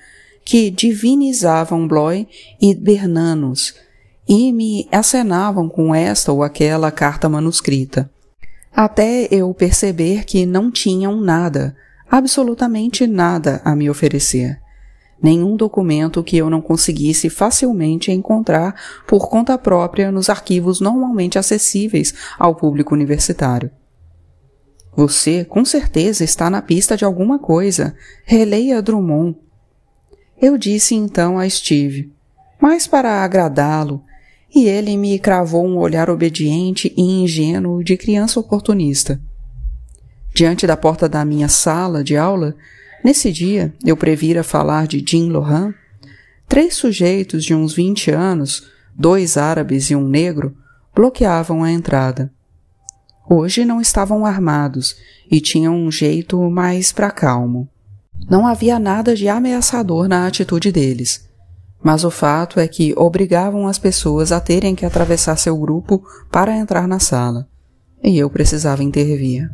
que 0.44 0.70
divinizavam 0.70 1.86
Bloy 1.86 2.26
e 2.60 2.74
Bernanos, 2.74 3.74
e 4.28 4.52
me 4.52 4.88
acenavam 4.90 5.68
com 5.68 5.94
esta 5.94 6.32
ou 6.32 6.42
aquela 6.42 6.90
carta 6.90 7.28
manuscrita. 7.28 8.10
Até 8.72 9.26
eu 9.30 9.52
perceber 9.52 10.24
que 10.24 10.46
não 10.46 10.70
tinham 10.70 11.20
nada, 11.20 11.76
absolutamente 12.08 13.06
nada 13.06 13.60
a 13.64 13.74
me 13.74 13.90
oferecer 13.90 14.60
nenhum 15.22 15.56
documento 15.56 16.22
que 16.22 16.36
eu 16.36 16.48
não 16.48 16.60
conseguisse 16.60 17.28
facilmente 17.28 18.10
encontrar 18.10 18.74
por 19.06 19.28
conta 19.28 19.58
própria 19.58 20.10
nos 20.10 20.28
arquivos 20.30 20.80
normalmente 20.80 21.38
acessíveis 21.38 22.14
ao 22.38 22.54
público 22.54 22.94
universitário. 22.94 23.70
Você, 24.96 25.44
com 25.44 25.64
certeza, 25.64 26.24
está 26.24 26.50
na 26.50 26.60
pista 26.60 26.96
de 26.96 27.04
alguma 27.04 27.38
coisa. 27.38 27.94
Releia 28.24 28.82
Drummond. 28.82 29.36
Eu 30.40 30.58
disse 30.58 30.94
então 30.94 31.38
a 31.38 31.48
Steve, 31.48 32.12
mas 32.60 32.86
para 32.86 33.22
agradá-lo, 33.22 34.02
e 34.54 34.66
ele 34.66 34.96
me 34.96 35.18
cravou 35.18 35.64
um 35.64 35.78
olhar 35.78 36.10
obediente 36.10 36.92
e 36.96 37.02
ingênuo 37.02 37.84
de 37.84 37.96
criança 37.96 38.40
oportunista. 38.40 39.20
Diante 40.34 40.66
da 40.66 40.76
porta 40.76 41.08
da 41.08 41.24
minha 41.24 41.48
sala 41.48 42.02
de 42.02 42.16
aula, 42.16 42.56
Nesse 43.02 43.32
dia, 43.32 43.74
eu 43.84 43.96
previra 43.96 44.44
falar 44.44 44.86
de 44.86 45.02
Jim 45.06 45.30
Lohan. 45.30 45.74
Três 46.46 46.74
sujeitos 46.74 47.44
de 47.44 47.54
uns 47.54 47.72
vinte 47.72 48.10
anos, 48.10 48.68
dois 48.94 49.36
árabes 49.36 49.90
e 49.90 49.96
um 49.96 50.06
negro, 50.06 50.54
bloqueavam 50.94 51.64
a 51.64 51.70
entrada. 51.70 52.30
Hoje 53.28 53.64
não 53.64 53.80
estavam 53.80 54.26
armados 54.26 54.96
e 55.30 55.40
tinham 55.40 55.74
um 55.74 55.90
jeito 55.90 56.38
mais 56.50 56.92
para 56.92 57.10
calmo. 57.10 57.68
Não 58.28 58.46
havia 58.46 58.78
nada 58.78 59.14
de 59.14 59.28
ameaçador 59.28 60.06
na 60.06 60.26
atitude 60.26 60.70
deles, 60.70 61.26
mas 61.82 62.04
o 62.04 62.10
fato 62.10 62.60
é 62.60 62.68
que 62.68 62.92
obrigavam 62.96 63.66
as 63.66 63.78
pessoas 63.78 64.30
a 64.30 64.40
terem 64.40 64.74
que 64.74 64.84
atravessar 64.84 65.36
seu 65.36 65.56
grupo 65.56 66.04
para 66.30 66.56
entrar 66.56 66.86
na 66.86 66.98
sala, 66.98 67.48
e 68.02 68.18
eu 68.18 68.28
precisava 68.28 68.84
intervir. 68.84 69.50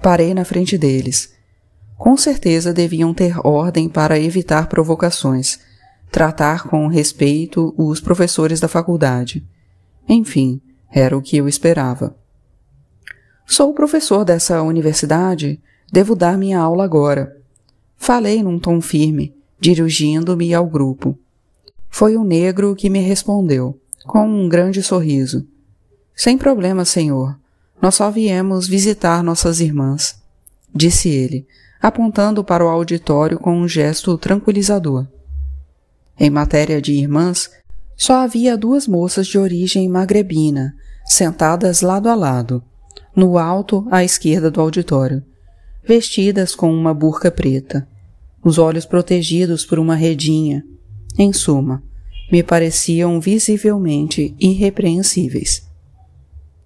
Parei 0.00 0.32
na 0.32 0.44
frente 0.44 0.78
deles 0.78 1.35
com 1.96 2.16
certeza 2.16 2.72
deviam 2.72 3.14
ter 3.14 3.36
ordem 3.44 3.88
para 3.88 4.18
evitar 4.18 4.68
provocações, 4.68 5.58
tratar 6.10 6.68
com 6.68 6.86
respeito 6.86 7.74
os 7.76 8.00
professores 8.00 8.60
da 8.60 8.68
faculdade. 8.68 9.46
Enfim, 10.08 10.60
era 10.90 11.16
o 11.16 11.22
que 11.22 11.36
eu 11.36 11.48
esperava. 11.48 12.16
Sou 13.46 13.72
professor 13.72 14.24
dessa 14.24 14.62
universidade, 14.62 15.60
devo 15.90 16.14
dar 16.14 16.36
minha 16.36 16.58
aula 16.58 16.84
agora. 16.84 17.36
Falei 17.96 18.42
num 18.42 18.58
tom 18.58 18.80
firme, 18.80 19.34
dirigindo-me 19.58 20.52
ao 20.52 20.66
grupo. 20.66 21.18
Foi 21.88 22.16
o 22.16 22.24
negro 22.24 22.74
que 22.74 22.90
me 22.90 23.00
respondeu, 23.00 23.80
com 24.04 24.26
um 24.26 24.48
grande 24.48 24.82
sorriso. 24.82 25.46
Sem 26.14 26.36
problema, 26.36 26.84
senhor. 26.84 27.38
Nós 27.80 27.94
só 27.94 28.10
viemos 28.10 28.66
visitar 28.66 29.22
nossas 29.22 29.60
irmãs, 29.60 30.20
disse 30.74 31.08
ele, 31.08 31.46
apontando 31.80 32.42
para 32.42 32.64
o 32.64 32.68
auditório 32.68 33.38
com 33.38 33.56
um 33.56 33.68
gesto 33.68 34.16
tranquilizador. 34.18 35.06
Em 36.18 36.30
matéria 36.30 36.80
de 36.80 36.92
irmãs, 36.92 37.50
só 37.96 38.14
havia 38.14 38.56
duas 38.56 38.86
moças 38.86 39.26
de 39.26 39.38
origem 39.38 39.88
magrebina, 39.88 40.74
sentadas 41.04 41.80
lado 41.80 42.08
a 42.08 42.14
lado, 42.14 42.62
no 43.14 43.38
alto 43.38 43.86
à 43.90 44.04
esquerda 44.04 44.50
do 44.50 44.60
auditório, 44.60 45.22
vestidas 45.84 46.54
com 46.54 46.72
uma 46.72 46.92
burca 46.92 47.30
preta, 47.30 47.88
os 48.44 48.58
olhos 48.58 48.84
protegidos 48.84 49.64
por 49.64 49.78
uma 49.78 49.94
redinha. 49.94 50.64
Em 51.18 51.32
suma, 51.32 51.82
me 52.30 52.42
pareciam 52.42 53.20
visivelmente 53.20 54.36
irrepreensíveis. 54.38 55.66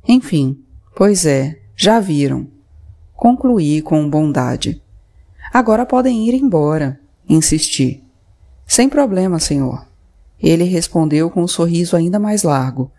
Enfim, 0.09 0.59
pois 0.97 1.25
é, 1.25 1.61
já 1.77 2.01
viram. 2.01 2.49
Concluí 3.15 3.81
com 3.83 4.09
bondade. 4.09 4.83
Agora 5.53 5.85
podem 5.85 6.29
ir 6.29 6.35
embora, 6.35 7.01
insisti. 7.29 8.03
Sem 8.67 8.89
problema, 8.89 9.41
senhor. 9.41 9.87
Ele 10.41 10.65
respondeu 10.65 11.29
com 11.29 11.43
um 11.43 11.49
sorriso 11.49 11.97
ainda 11.97 12.19
mais 12.19 12.43
largo, 12.43 12.91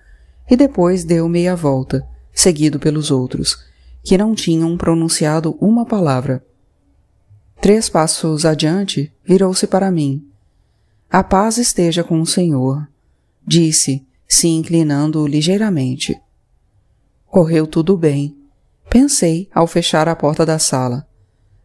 e 0.50 0.56
depois 0.56 1.04
deu 1.04 1.30
meia 1.30 1.56
volta, 1.56 2.06
seguido 2.34 2.78
pelos 2.78 3.10
outros, 3.10 3.64
que 4.04 4.18
não 4.18 4.36
tinham 4.36 4.78
pronunciado 4.78 5.58
uma 5.62 5.86
palavra. 5.86 6.46
Três 7.62 7.90
passos 7.90 8.46
adiante, 8.46 9.12
virou-se 9.24 9.66
para 9.66 9.92
mim. 9.92 10.26
A 11.10 11.24
paz 11.24 11.58
esteja 11.58 12.04
com 12.04 12.20
o 12.20 12.26
senhor, 12.26 12.88
disse, 13.46 14.06
se 14.28 14.48
inclinando 14.48 15.26
ligeiramente. 15.26 16.20
Correu 17.28 17.66
tudo 17.66 17.96
bem, 17.96 18.36
pensei 18.90 19.50
ao 19.54 19.68
fechar 19.68 20.08
a 20.10 20.16
porta 20.16 20.46
da 20.46 20.60
sala. 20.60 21.08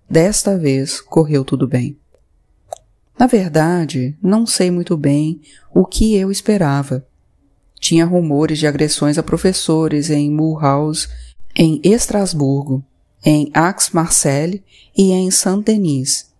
Desta 0.09 0.57
vez 0.57 1.01
correu 1.01 1.45
tudo 1.45 1.67
bem. 1.67 1.99
Na 3.19 3.27
verdade, 3.27 4.17
não 4.23 4.47
sei 4.47 4.71
muito 4.71 4.97
bem 4.97 5.41
o 5.75 5.85
que 5.85 6.15
eu 6.15 6.31
esperava. 6.31 7.07
Tinha 7.81 8.05
rumores 8.05 8.59
de 8.59 8.67
agressões 8.67 9.19
a 9.19 9.23
professores 9.23 10.11
em 10.11 10.31
Mulhouse, 10.31 11.09
em 11.55 11.81
Estrasburgo, 11.83 12.85
em 13.25 13.51
Aix-Marseille 13.53 14.63
e 14.97 15.13
em 15.13 15.31
Saint-Denis. 15.31 16.31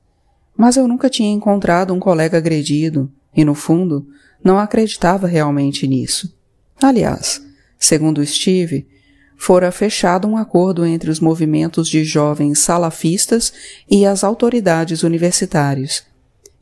Mas 0.57 0.77
eu 0.77 0.87
nunca 0.87 1.11
tinha 1.11 1.33
encontrado 1.33 1.93
um 1.93 1.99
colega 1.99 2.39
agredido 2.39 3.11
e, 3.35 3.45
no 3.45 3.55
fundo, 3.55 4.07
não 4.43 4.59
acreditava 4.59 5.27
realmente 5.27 5.87
nisso. 5.87 6.35
Aliás, 6.81 7.43
segundo 7.79 8.25
Steve, 8.25 8.87
fora 9.37 9.71
fechado 9.71 10.27
um 10.27 10.37
acordo 10.37 10.85
entre 10.85 11.11
os 11.11 11.21
movimentos 11.21 11.89
de 11.89 12.05
jovens 12.05 12.59
salafistas 12.59 13.53
e 13.89 14.07
as 14.07 14.25
autoridades 14.25 15.03
universitárias. 15.03 16.05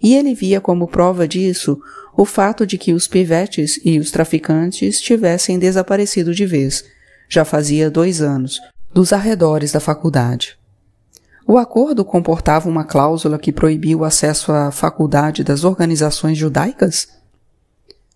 E 0.02 0.14
ele 0.14 0.34
via 0.34 0.60
como 0.60 0.88
prova 0.88 1.26
disso 1.26 1.80
o 2.16 2.24
fato 2.24 2.66
de 2.66 2.76
que 2.76 2.92
os 2.92 3.08
pivetes 3.08 3.80
e 3.84 3.98
os 3.98 4.10
traficantes 4.10 5.00
tivessem 5.00 5.58
desaparecido 5.58 6.34
de 6.34 6.44
vez, 6.44 6.84
já 7.28 7.44
fazia 7.44 7.90
dois 7.90 8.20
anos, 8.20 8.60
dos 8.92 9.12
arredores 9.12 9.72
da 9.72 9.80
faculdade. 9.80 10.56
O 11.46 11.58
acordo 11.58 12.04
comportava 12.04 12.68
uma 12.68 12.84
cláusula 12.84 13.38
que 13.38 13.52
proibia 13.52 13.96
o 13.96 14.04
acesso 14.04 14.52
à 14.52 14.70
faculdade 14.70 15.42
das 15.42 15.64
organizações 15.64 16.38
judaicas? 16.38 17.08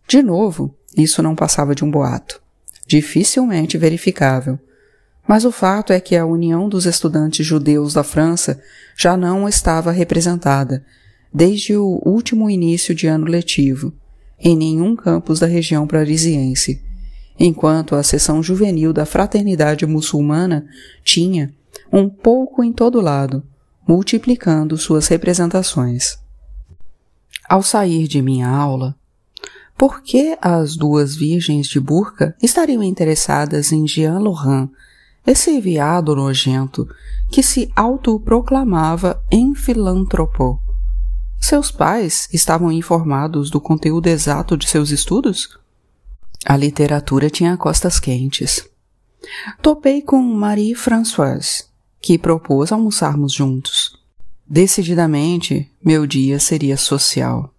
De 0.06 0.22
novo, 0.22 0.74
isso 0.96 1.22
não 1.22 1.34
passava 1.34 1.74
de 1.74 1.84
um 1.84 1.90
boato 1.90 2.40
dificilmente 2.88 3.76
verificável. 3.76 4.58
Mas 5.26 5.44
o 5.44 5.52
fato 5.52 5.92
é 5.92 6.00
que 6.00 6.16
a 6.16 6.24
União 6.24 6.68
dos 6.68 6.86
Estudantes 6.86 7.46
Judeus 7.46 7.92
da 7.92 8.02
França 8.02 8.60
já 8.96 9.14
não 9.14 9.46
estava 9.46 9.92
representada, 9.92 10.82
desde 11.32 11.76
o 11.76 12.00
último 12.04 12.48
início 12.48 12.94
de 12.94 13.06
ano 13.06 13.26
letivo, 13.26 13.92
em 14.40 14.56
nenhum 14.56 14.96
campus 14.96 15.38
da 15.38 15.46
região 15.46 15.86
parisiense, 15.86 16.82
enquanto 17.38 17.94
a 17.94 18.02
seção 18.02 18.42
juvenil 18.42 18.92
da 18.92 19.04
Fraternidade 19.04 19.84
Muçulmana 19.84 20.66
tinha, 21.04 21.52
um 21.92 22.08
pouco 22.08 22.64
em 22.64 22.72
todo 22.72 23.00
lado, 23.00 23.44
multiplicando 23.86 24.78
suas 24.78 25.06
representações. 25.08 26.18
Ao 27.46 27.62
sair 27.62 28.08
de 28.08 28.22
minha 28.22 28.48
aula, 28.48 28.97
por 29.78 30.02
que 30.02 30.36
as 30.42 30.74
duas 30.76 31.14
virgens 31.14 31.68
de 31.68 31.78
burca 31.78 32.36
estariam 32.42 32.82
interessadas 32.82 33.70
em 33.70 33.86
Jean 33.86 34.18
Laurent, 34.18 34.68
esse 35.24 35.60
viado 35.60 36.16
nojento 36.16 36.88
que 37.30 37.44
se 37.44 37.70
autoproclamava 37.76 39.22
em 39.30 39.54
filantropo? 39.54 40.60
Seus 41.40 41.70
pais 41.70 42.28
estavam 42.32 42.72
informados 42.72 43.50
do 43.50 43.60
conteúdo 43.60 44.08
exato 44.08 44.56
de 44.56 44.68
seus 44.68 44.90
estudos? 44.90 45.56
A 46.44 46.56
literatura 46.56 47.30
tinha 47.30 47.56
costas 47.56 48.00
quentes. 48.00 48.68
Topei 49.62 50.02
com 50.02 50.20
Marie-Françoise, 50.20 51.66
que 52.00 52.18
propôs 52.18 52.72
almoçarmos 52.72 53.32
juntos. 53.32 53.96
Decididamente, 54.44 55.70
meu 55.84 56.04
dia 56.04 56.40
seria 56.40 56.76
social. 56.76 57.54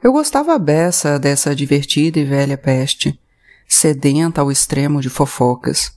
Eu 0.00 0.12
gostava 0.12 0.56
beça 0.58 1.18
dessa 1.18 1.54
divertida 1.56 2.20
e 2.20 2.24
velha 2.24 2.56
peste, 2.56 3.18
sedenta 3.66 4.40
ao 4.40 4.52
extremo 4.52 5.00
de 5.00 5.10
fofocas. 5.10 5.92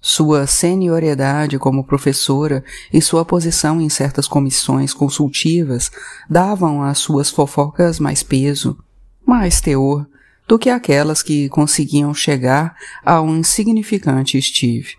Sua 0.00 0.46
senioriedade 0.46 1.58
como 1.58 1.84
professora 1.84 2.64
e 2.90 3.02
sua 3.02 3.26
posição 3.26 3.80
em 3.82 3.88
certas 3.90 4.26
comissões 4.26 4.94
consultivas 4.94 5.90
davam 6.30 6.82
às 6.82 6.98
suas 6.98 7.28
fofocas 7.28 7.98
mais 8.00 8.22
peso, 8.22 8.78
mais 9.26 9.60
teor, 9.60 10.06
do 10.46 10.58
que 10.58 10.70
aquelas 10.70 11.22
que 11.22 11.50
conseguiam 11.50 12.14
chegar 12.14 12.74
a 13.04 13.20
um 13.20 13.36
insignificante 13.36 14.40
Steve. 14.40 14.96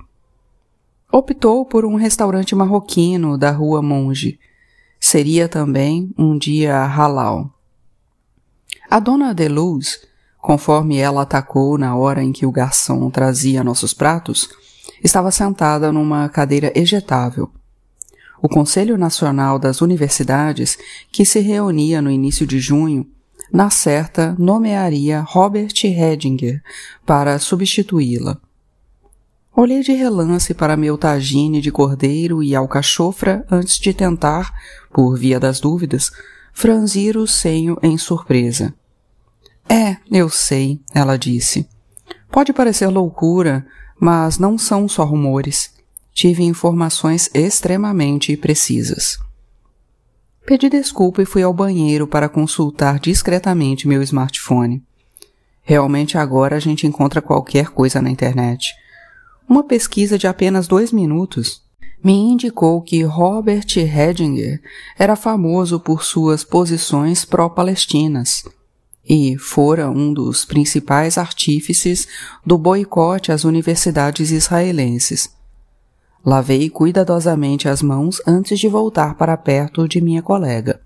Optou 1.12 1.66
por 1.66 1.84
um 1.84 1.96
restaurante 1.96 2.54
marroquino 2.54 3.36
da 3.36 3.50
rua 3.50 3.82
Monge. 3.82 4.40
Seria 5.00 5.50
também 5.50 6.14
um 6.16 6.38
dia 6.38 6.86
halal. 6.86 7.52
A 8.92 8.98
dona 8.98 9.36
de 9.36 9.48
Luz, 9.48 10.00
conforme 10.40 10.98
ela 10.98 11.22
atacou 11.22 11.78
na 11.78 11.96
hora 11.96 12.24
em 12.24 12.32
que 12.32 12.44
o 12.44 12.52
garçom 12.52 13.08
trazia 13.12 13.64
nossos 13.64 13.94
pratos, 13.94 14.50
estava 15.04 15.30
sentada 15.30 15.92
numa 15.92 16.28
cadeira 16.28 16.72
ejetável. 16.74 17.52
O 18.42 18.50
Conselho 18.50 18.98
Nacional 18.98 19.60
das 19.60 19.82
Universidades, 19.82 20.76
que 21.12 21.24
se 21.24 21.40
reunia 21.40 22.02
no 22.02 22.10
início 22.10 22.48
de 22.48 22.60
junho, 22.60 23.06
na 23.54 23.70
certa 23.70 24.36
nomearia 24.40 25.22
Robert 25.22 25.74
Hedinger 25.84 26.60
para 27.06 27.38
substituí-la. 27.38 28.40
Olhei 29.56 29.84
de 29.84 29.92
relance 29.92 30.52
para 30.56 30.76
meu 30.76 30.98
tagine 30.98 31.62
de 31.62 31.72
cordeiro 31.72 32.42
e 32.42 32.56
alcachofra 32.56 33.46
antes 33.52 33.78
de 33.78 33.94
tentar, 33.94 34.52
por 34.92 35.16
via 35.16 35.40
das 35.40 35.60
dúvidas, 35.60 36.12
franzir 36.54 37.18
o 37.18 37.28
senho 37.28 37.78
em 37.84 37.96
surpresa. 37.96 38.74
É, 39.70 39.98
eu 40.12 40.30
sei, 40.30 40.82
ela 40.96 41.16
disse. 41.16 41.70
Pode 42.32 42.52
parecer 42.52 42.88
loucura, 42.88 43.68
mas 44.00 44.40
não 44.40 44.58
são 44.58 44.88
só 44.88 45.04
rumores. 45.04 45.72
Tive 46.12 46.44
informações 46.44 47.30
extremamente 47.36 48.36
precisas. 48.36 49.20
Pedi 50.44 50.70
desculpa 50.70 51.22
e 51.22 51.26
fui 51.26 51.44
ao 51.44 51.54
banheiro 51.54 52.08
para 52.08 52.28
consultar 52.28 53.00
discretamente 53.00 53.88
meu 53.88 54.02
smartphone. 54.02 54.84
Realmente 55.62 56.18
agora 56.18 56.56
a 56.56 56.60
gente 56.60 56.88
encontra 56.88 57.22
qualquer 57.22 57.70
coisa 57.70 58.02
na 58.02 58.10
internet. 58.10 58.74
Uma 59.48 59.64
pesquisa 59.64 60.18
de 60.18 60.26
apenas 60.26 60.68
dois 60.68 60.92
minutos 60.92 61.62
me 62.04 62.14
indicou 62.14 62.82
que 62.82 63.04
Robert 63.04 63.68
Hedinger 63.78 64.60
era 64.98 65.16
famoso 65.16 65.80
por 65.80 66.04
suas 66.04 66.44
posições 66.44 67.24
pró-palestinas 67.24 68.44
e 69.10 69.36
fora 69.40 69.90
um 69.90 70.14
dos 70.14 70.46
principais 70.46 71.18
artífices 71.18 72.08
do 72.46 72.60
boicote 72.60 73.32
às 73.32 73.44
universidades 73.44 74.30
israelenses. 74.30 75.36
Lavei 76.24 76.70
cuidadosamente 76.70 77.68
as 77.68 77.82
mãos 77.82 78.22
antes 78.28 78.60
de 78.60 78.68
voltar 78.68 79.16
para 79.16 79.36
perto 79.36 79.88
de 79.88 80.00
minha 80.00 80.22
colega. 80.22 80.80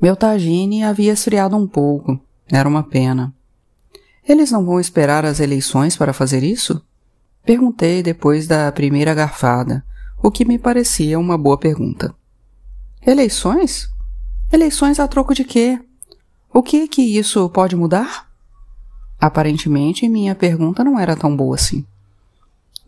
Meu 0.00 0.14
tagine 0.14 0.84
havia 0.84 1.12
esfriado 1.12 1.56
um 1.56 1.66
pouco. 1.66 2.20
Era 2.46 2.68
uma 2.68 2.84
pena. 2.84 3.34
Eles 4.26 4.52
não 4.52 4.64
vão 4.64 4.78
esperar 4.78 5.24
as 5.24 5.40
eleições 5.40 5.96
para 5.96 6.12
fazer 6.12 6.44
isso? 6.44 6.80
Perguntei 7.44 8.02
depois 8.02 8.46
da 8.46 8.70
primeira 8.70 9.14
garfada, 9.14 9.84
o 10.22 10.30
que 10.30 10.44
me 10.44 10.58
parecia 10.58 11.18
uma 11.18 11.36
boa 11.36 11.58
pergunta. 11.58 12.14
Eleições? 13.04 13.90
Eleições 14.52 15.00
a 15.00 15.08
troco 15.08 15.34
de 15.34 15.42
quê? 15.42 15.80
O 16.52 16.62
que 16.62 16.88
que 16.88 17.02
isso 17.02 17.48
pode 17.48 17.76
mudar? 17.76 18.28
Aparentemente, 19.20 20.08
minha 20.08 20.34
pergunta 20.34 20.82
não 20.82 20.98
era 20.98 21.14
tão 21.14 21.36
boa 21.36 21.54
assim. 21.54 21.84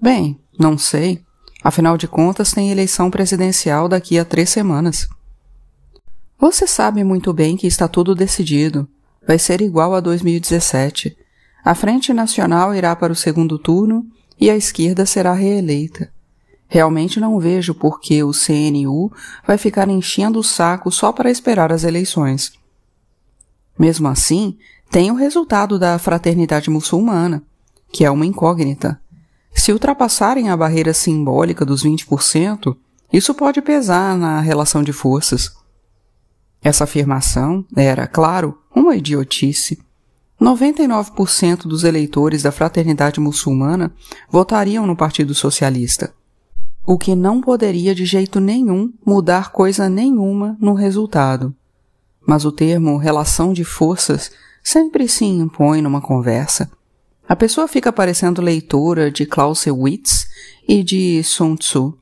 Bem, 0.00 0.38
não 0.58 0.76
sei. 0.76 1.22
Afinal 1.62 1.96
de 1.96 2.08
contas, 2.08 2.52
tem 2.52 2.72
eleição 2.72 3.08
presidencial 3.08 3.88
daqui 3.88 4.18
a 4.18 4.24
três 4.24 4.50
semanas. 4.50 5.08
Você 6.40 6.66
sabe 6.66 7.04
muito 7.04 7.32
bem 7.32 7.56
que 7.56 7.68
está 7.68 7.86
tudo 7.86 8.16
decidido. 8.16 8.88
Vai 9.24 9.38
ser 9.38 9.60
igual 9.60 9.94
a 9.94 10.00
2017. 10.00 11.16
A 11.64 11.74
Frente 11.76 12.12
Nacional 12.12 12.74
irá 12.74 12.96
para 12.96 13.12
o 13.12 13.16
segundo 13.16 13.60
turno 13.60 14.04
e 14.40 14.50
a 14.50 14.56
esquerda 14.56 15.06
será 15.06 15.32
reeleita. 15.32 16.10
Realmente 16.66 17.20
não 17.20 17.38
vejo 17.38 17.74
por 17.74 18.00
que 18.00 18.24
o 18.24 18.32
CNU 18.32 19.12
vai 19.46 19.56
ficar 19.56 19.88
enchendo 19.88 20.40
o 20.40 20.42
saco 20.42 20.90
só 20.90 21.12
para 21.12 21.30
esperar 21.30 21.70
as 21.70 21.84
eleições. 21.84 22.60
Mesmo 23.78 24.08
assim, 24.08 24.58
tem 24.90 25.10
o 25.10 25.14
resultado 25.14 25.78
da 25.78 25.98
fraternidade 25.98 26.68
muçulmana, 26.68 27.42
que 27.90 28.04
é 28.04 28.10
uma 28.10 28.26
incógnita. 28.26 29.00
Se 29.54 29.72
ultrapassarem 29.72 30.50
a 30.50 30.56
barreira 30.56 30.92
simbólica 30.92 31.64
dos 31.64 31.82
20%, 31.82 32.76
isso 33.12 33.34
pode 33.34 33.62
pesar 33.62 34.16
na 34.16 34.40
relação 34.40 34.82
de 34.82 34.92
forças. 34.92 35.54
Essa 36.62 36.84
afirmação 36.84 37.64
era, 37.74 38.06
claro, 38.06 38.58
uma 38.74 38.94
idiotice. 38.94 39.82
99% 40.40 41.62
dos 41.62 41.84
eleitores 41.84 42.42
da 42.42 42.52
fraternidade 42.52 43.20
muçulmana 43.20 43.92
votariam 44.28 44.86
no 44.86 44.96
Partido 44.96 45.34
Socialista, 45.34 46.12
o 46.84 46.98
que 46.98 47.14
não 47.14 47.40
poderia 47.40 47.94
de 47.94 48.04
jeito 48.04 48.40
nenhum 48.40 48.92
mudar 49.06 49.52
coisa 49.52 49.88
nenhuma 49.88 50.56
no 50.60 50.74
resultado 50.74 51.54
mas 52.26 52.44
o 52.44 52.52
termo 52.52 52.96
relação 52.96 53.52
de 53.52 53.64
forças 53.64 54.30
sempre 54.62 55.08
se 55.08 55.24
impõe 55.24 55.82
numa 55.82 56.00
conversa. 56.00 56.70
A 57.28 57.34
pessoa 57.34 57.66
fica 57.66 57.92
parecendo 57.92 58.42
leitora 58.42 59.10
de 59.10 59.24
Clausewitz 59.26 60.26
e 60.68 60.82
de 60.82 61.22
Sun 61.22 61.56
Tzu. 61.56 61.98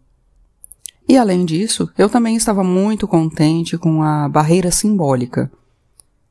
E 1.08 1.16
além 1.16 1.44
disso, 1.44 1.90
eu 1.98 2.08
também 2.08 2.36
estava 2.36 2.62
muito 2.62 3.08
contente 3.08 3.76
com 3.76 4.02
a 4.02 4.28
barreira 4.28 4.70
simbólica. 4.70 5.50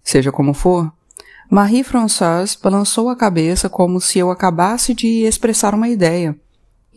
Seja 0.04 0.32
como 0.32 0.54
for, 0.54 0.92
Marie-Françoise 1.50 2.58
balançou 2.62 3.10
a 3.10 3.16
cabeça 3.16 3.68
como 3.68 4.00
se 4.00 4.20
eu 4.20 4.30
acabasse 4.30 4.94
de 4.94 5.24
expressar 5.24 5.74
uma 5.74 5.90
ideia 5.90 6.38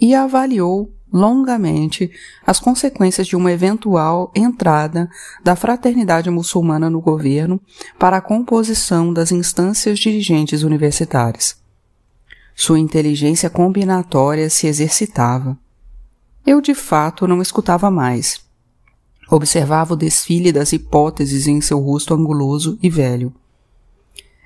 e 0.01 0.15
avaliou 0.15 0.93
longamente 1.13 2.11
as 2.47 2.59
consequências 2.59 3.27
de 3.27 3.37
uma 3.37 3.53
eventual 3.53 4.33
entrada 4.35 5.11
da 5.45 5.55
fraternidade 5.55 6.31
muçulmana 6.31 6.89
no 6.89 7.01
governo 7.01 7.61
para 7.99 8.17
a 8.17 8.21
composição 8.21 9.13
das 9.13 9.31
instâncias 9.31 9.99
dirigentes 9.99 10.63
universitárias. 10.63 11.57
Sua 12.55 12.79
inteligência 12.79 13.51
combinatória 13.51 14.49
se 14.49 14.67
exercitava. 14.67 15.59
Eu 16.47 16.61
de 16.61 16.75
fato 16.75 17.27
não 17.27 17.43
escutava 17.43 17.91
mais. 17.91 18.41
Observava 19.31 19.95
o 19.95 19.97
desfile 19.97 20.53
das 20.53 20.73
hipóteses 20.73 21.47
em 21.47 21.61
seu 21.61 21.79
rosto 21.79 22.15
anguloso 22.15 22.79
e 22.83 22.91
velho. 22.91 23.33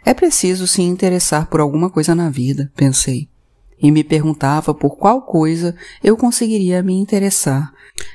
É 0.05 0.15
preciso 0.15 0.67
se 0.67 0.83
interessar 0.83 1.47
por 1.47 1.61
alguma 1.61 1.91
coisa 1.91 2.15
na 2.15 2.31
vida, 2.31 2.71
pensei 2.77 3.29
e 3.81 3.91
me 3.91 4.03
perguntava 4.03 4.73
por 4.75 4.97
qual 4.97 5.23
coisa 5.23 5.75
eu 6.03 6.17
conseguiria 6.17 6.83
me 6.83 6.95
interessar 6.95 7.73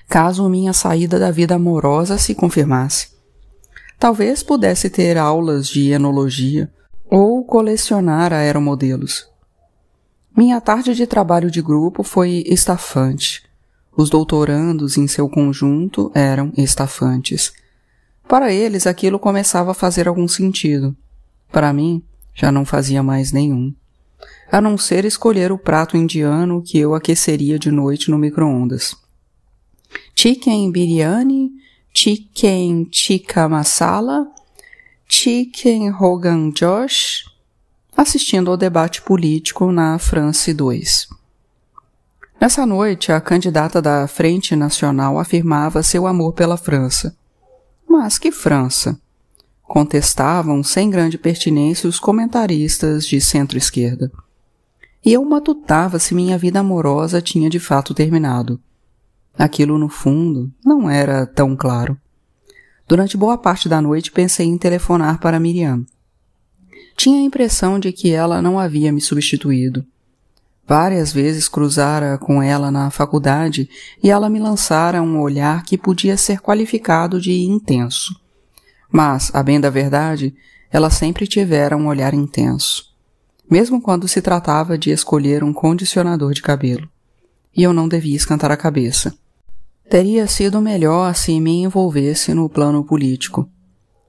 caso 0.07 0.47
minha 0.49 0.73
saída 0.73 1.17
da 1.17 1.31
vida 1.31 1.55
amorosa 1.55 2.17
se 2.17 2.35
confirmasse. 2.35 3.09
Talvez 3.97 4.43
pudesse 4.43 4.89
ter 4.89 5.17
aulas 5.17 5.67
de 5.67 5.91
enologia 5.91 6.71
ou 7.09 7.43
colecionar 7.45 8.33
aeromodelos. 8.33 9.29
Minha 10.35 10.59
tarde 10.61 10.95
de 10.95 11.05
trabalho 11.05 11.51
de 11.51 11.61
grupo 11.61 12.03
foi 12.03 12.43
estafante. 12.47 13.43
Os 13.95 14.09
doutorandos 14.09 14.97
em 14.97 15.07
seu 15.07 15.29
conjunto 15.29 16.11
eram 16.15 16.51
estafantes. 16.57 17.53
Para 18.27 18.51
eles 18.51 18.87
aquilo 18.87 19.19
começava 19.19 19.71
a 19.71 19.75
fazer 19.75 20.07
algum 20.07 20.27
sentido. 20.27 20.95
Para 21.51 21.73
mim, 21.73 22.01
já 22.33 22.51
não 22.51 22.63
fazia 22.65 23.03
mais 23.03 23.31
nenhum. 23.31 23.73
A 24.51 24.59
não 24.59 24.77
ser 24.77 25.05
escolher 25.05 25.49
o 25.51 25.57
prato 25.57 25.95
indiano 25.95 26.61
que 26.61 26.77
eu 26.77 26.93
aqueceria 26.93 27.57
de 27.57 27.71
noite 27.71 28.11
no 28.11 28.17
micro-ondas. 28.17 28.95
Chicken 30.13 30.69
biryani, 30.71 31.51
chicken 31.93 32.83
tikka 32.83 33.47
masala, 33.47 34.27
chicken 35.07 35.89
rogan 35.89 36.51
josh, 36.51 37.23
assistindo 37.95 38.51
ao 38.51 38.57
debate 38.57 39.01
político 39.01 39.71
na 39.71 39.97
France 39.97 40.53
2. 40.53 41.07
Nessa 42.41 42.65
noite, 42.65 43.11
a 43.11 43.21
candidata 43.21 43.81
da 43.81 44.07
Frente 44.07 44.55
Nacional 44.55 45.17
afirmava 45.17 45.81
seu 45.81 46.05
amor 46.05 46.33
pela 46.33 46.57
França. 46.57 47.15
Mas 47.87 48.17
que 48.17 48.31
França? 48.31 48.99
Contestavam 49.63 50.61
sem 50.61 50.89
grande 50.89 51.17
pertinência 51.17 51.87
os 51.87 51.99
comentaristas 51.99 53.07
de 53.07 53.21
centro-esquerda. 53.21 54.11
E 55.03 55.13
eu 55.13 55.25
matutava 55.25 55.97
se 55.97 56.13
minha 56.13 56.37
vida 56.37 56.59
amorosa 56.59 57.21
tinha 57.21 57.49
de 57.49 57.59
fato 57.59 57.93
terminado. 57.93 58.59
Aquilo, 59.37 59.77
no 59.77 59.89
fundo, 59.89 60.51
não 60.63 60.89
era 60.89 61.25
tão 61.25 61.55
claro. 61.55 61.97
Durante 62.87 63.17
boa 63.17 63.37
parte 63.37 63.69
da 63.69 63.81
noite 63.81 64.11
pensei 64.11 64.45
em 64.45 64.57
telefonar 64.57 65.19
para 65.19 65.39
Miriam. 65.39 65.85
Tinha 66.95 67.19
a 67.19 67.23
impressão 67.23 67.79
de 67.79 67.91
que 67.91 68.11
ela 68.11 68.41
não 68.41 68.59
havia 68.59 68.91
me 68.91 69.01
substituído. 69.01 69.85
Várias 70.67 71.11
vezes 71.11 71.47
cruzara 71.47 72.17
com 72.17 72.41
ela 72.43 72.69
na 72.69 72.91
faculdade 72.91 73.69
e 74.03 74.09
ela 74.09 74.29
me 74.29 74.39
lançara 74.39 75.01
um 75.01 75.19
olhar 75.19 75.63
que 75.63 75.77
podia 75.77 76.15
ser 76.15 76.39
qualificado 76.39 77.19
de 77.19 77.41
intenso. 77.41 78.15
Mas, 78.91 79.33
a 79.33 79.41
bem 79.41 79.59
da 79.59 79.69
verdade, 79.69 80.35
ela 80.69 80.89
sempre 80.89 81.25
tivera 81.25 81.75
um 81.75 81.87
olhar 81.87 82.13
intenso, 82.13 82.90
mesmo 83.51 83.81
quando 83.81 84.07
se 84.07 84.21
tratava 84.21 84.77
de 84.77 84.91
escolher 84.91 85.43
um 85.43 85.51
condicionador 85.51 86.31
de 86.31 86.41
cabelo. 86.41 86.87
E 87.53 87.61
eu 87.61 87.73
não 87.73 87.85
devia 87.85 88.15
escantar 88.15 88.49
a 88.49 88.55
cabeça. 88.55 89.13
Teria 89.89 90.25
sido 90.25 90.61
melhor 90.61 91.13
se 91.13 91.37
me 91.37 91.63
envolvesse 91.63 92.33
no 92.33 92.47
plano 92.47 92.81
político. 92.81 93.49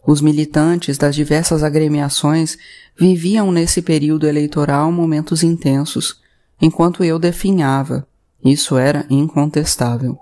Os 0.06 0.20
militantes 0.20 0.96
das 0.96 1.16
diversas 1.16 1.64
agremiações 1.64 2.56
viviam 2.96 3.50
nesse 3.50 3.82
período 3.82 4.28
eleitoral 4.28 4.92
momentos 4.92 5.42
intensos, 5.42 6.20
enquanto 6.60 7.02
eu 7.02 7.18
definhava. 7.18 8.06
Isso 8.44 8.76
era 8.76 9.04
incontestável. 9.10 10.16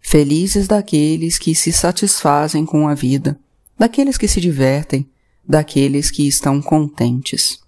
Felizes 0.00 0.68
daqueles 0.68 1.38
que 1.38 1.56
se 1.56 1.72
satisfazem 1.72 2.64
com 2.64 2.86
a 2.86 2.94
vida, 2.94 3.36
daqueles 3.76 4.16
que 4.16 4.28
se 4.28 4.40
divertem, 4.40 5.10
daqueles 5.44 6.08
que 6.08 6.28
estão 6.28 6.62
contentes. 6.62 7.65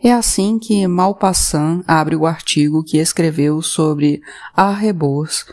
É 0.00 0.12
assim 0.12 0.60
que 0.60 0.86
Malpassant 0.86 1.82
abre 1.86 2.14
o 2.14 2.24
artigo 2.24 2.84
que 2.84 2.98
escreveu 2.98 3.60
sobre 3.60 4.20
arrebos 4.54 5.44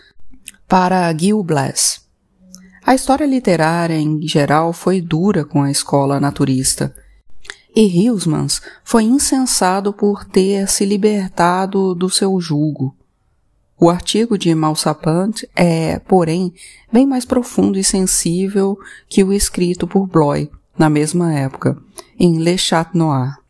para 0.67 1.12
Gil 1.17 1.43
Blas. 1.43 2.05
A 2.86 2.93
história 2.93 3.25
literária 3.25 3.95
em 3.95 4.21
geral 4.27 4.71
foi 4.71 5.01
dura 5.01 5.43
com 5.43 5.63
a 5.63 5.71
escola 5.71 6.19
naturista, 6.19 6.93
e 7.75 8.10
Huysmans 8.10 8.62
foi 8.84 9.03
insensado 9.03 9.91
por 9.91 10.23
ter 10.23 10.69
se 10.69 10.86
libertado 10.86 11.95
do 11.95 12.08
seu 12.10 12.39
julgo. 12.39 12.95
O 13.77 13.89
artigo 13.89 14.38
de 14.38 14.53
Malsapant 14.53 15.43
é, 15.55 15.99
porém, 15.99 16.53
bem 16.91 17.05
mais 17.05 17.25
profundo 17.25 17.77
e 17.77 17.84
sensível 17.84 18.77
que 19.10 19.23
o 19.23 19.34
escrito 19.34 19.88
por 19.88 20.08
Bloy, 20.08 20.49
na 20.77 20.89
mesma 20.89 21.34
época, 21.34 21.75
em 22.17 22.38
Le 22.38 22.58
Chat 22.58 22.95
Noir. 22.95 23.44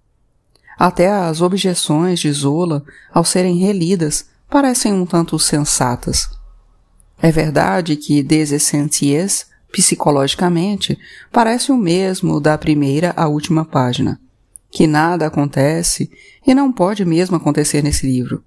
Até 0.77 1.09
as 1.09 1.41
objeções 1.41 2.19
de 2.19 2.31
Zola, 2.31 2.83
ao 3.13 3.23
serem 3.23 3.57
relidas, 3.57 4.25
parecem 4.49 4.93
um 4.93 5.05
tanto 5.05 5.37
sensatas. 5.39 6.29
É 7.21 7.31
verdade 7.31 7.95
que 7.95 8.21
Des 8.21 8.51
Essentiels, 8.51 9.47
psicologicamente, 9.71 10.97
parece 11.31 11.71
o 11.71 11.77
mesmo 11.77 12.39
da 12.39 12.57
primeira 12.57 13.13
à 13.15 13.27
última 13.27 13.65
página, 13.65 14.19
que 14.69 14.85
nada 14.85 15.27
acontece 15.27 16.11
e 16.45 16.53
não 16.53 16.71
pode 16.71 17.05
mesmo 17.05 17.35
acontecer 17.35 17.81
nesse 17.81 18.05
livro, 18.05 18.43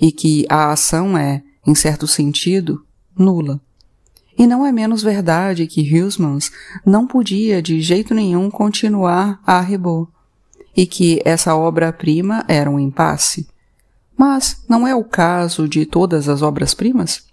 e 0.00 0.12
que 0.12 0.46
a 0.48 0.70
ação 0.70 1.16
é, 1.16 1.42
em 1.66 1.74
certo 1.74 2.06
sentido, 2.06 2.84
nula. 3.16 3.60
E 4.36 4.46
não 4.46 4.66
é 4.66 4.72
menos 4.72 5.02
verdade 5.02 5.66
que 5.66 5.80
Huysmans 5.80 6.50
não 6.84 7.06
podia 7.06 7.62
de 7.62 7.80
jeito 7.80 8.12
nenhum 8.12 8.50
continuar 8.50 9.40
a 9.46 9.60
Rebot, 9.60 10.10
e 10.76 10.86
que 10.86 11.20
essa 11.24 11.54
obra-prima 11.54 12.44
era 12.48 12.70
um 12.70 12.78
impasse. 12.78 13.46
Mas 14.16 14.62
não 14.68 14.86
é 14.86 14.94
o 14.94 15.04
caso 15.04 15.68
de 15.68 15.84
todas 15.84 16.28
as 16.28 16.42
obras-primas? 16.42 17.24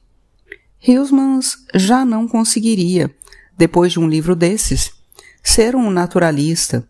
Huysmans 0.87 1.57
já 1.75 2.03
não 2.03 2.27
conseguiria, 2.27 3.13
depois 3.57 3.91
de 3.91 3.99
um 3.99 4.07
livro 4.07 4.35
desses, 4.35 4.91
ser 5.43 5.75
um 5.75 5.89
naturalista. 5.89 6.87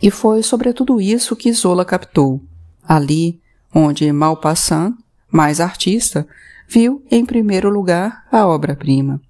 E 0.00 0.10
foi 0.10 0.42
sobretudo 0.42 1.00
isso 1.00 1.36
que 1.36 1.52
Zola 1.52 1.84
captou, 1.84 2.42
ali 2.82 3.40
onde 3.74 4.10
Malpassant, 4.12 4.94
mais 5.30 5.60
artista, 5.60 6.26
viu 6.68 7.04
em 7.10 7.24
primeiro 7.24 7.68
lugar 7.68 8.26
a 8.30 8.46
obra-prima. 8.46 9.20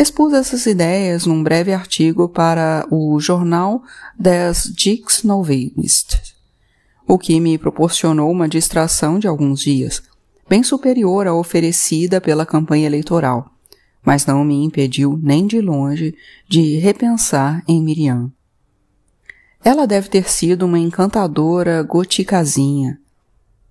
Expus 0.00 0.32
essas 0.32 0.64
ideias 0.64 1.26
num 1.26 1.42
breve 1.42 1.74
artigo 1.74 2.26
para 2.26 2.86
o 2.90 3.20
jornal 3.20 3.82
des 4.18 4.72
Dix 4.74 5.22
Novistes, 5.24 6.34
o 7.06 7.18
que 7.18 7.38
me 7.38 7.58
proporcionou 7.58 8.30
uma 8.30 8.48
distração 8.48 9.18
de 9.18 9.28
alguns 9.28 9.60
dias, 9.60 10.02
bem 10.48 10.62
superior 10.62 11.26
à 11.26 11.34
oferecida 11.34 12.18
pela 12.18 12.46
campanha 12.46 12.86
eleitoral, 12.86 13.50
mas 14.02 14.24
não 14.24 14.42
me 14.42 14.64
impediu 14.64 15.20
nem 15.22 15.46
de 15.46 15.60
longe 15.60 16.14
de 16.48 16.78
repensar 16.78 17.62
em 17.68 17.82
Miriam. 17.82 18.32
Ela 19.62 19.86
deve 19.86 20.08
ter 20.08 20.30
sido 20.30 20.64
uma 20.64 20.78
encantadora 20.78 21.82
goticazinha, 21.82 22.98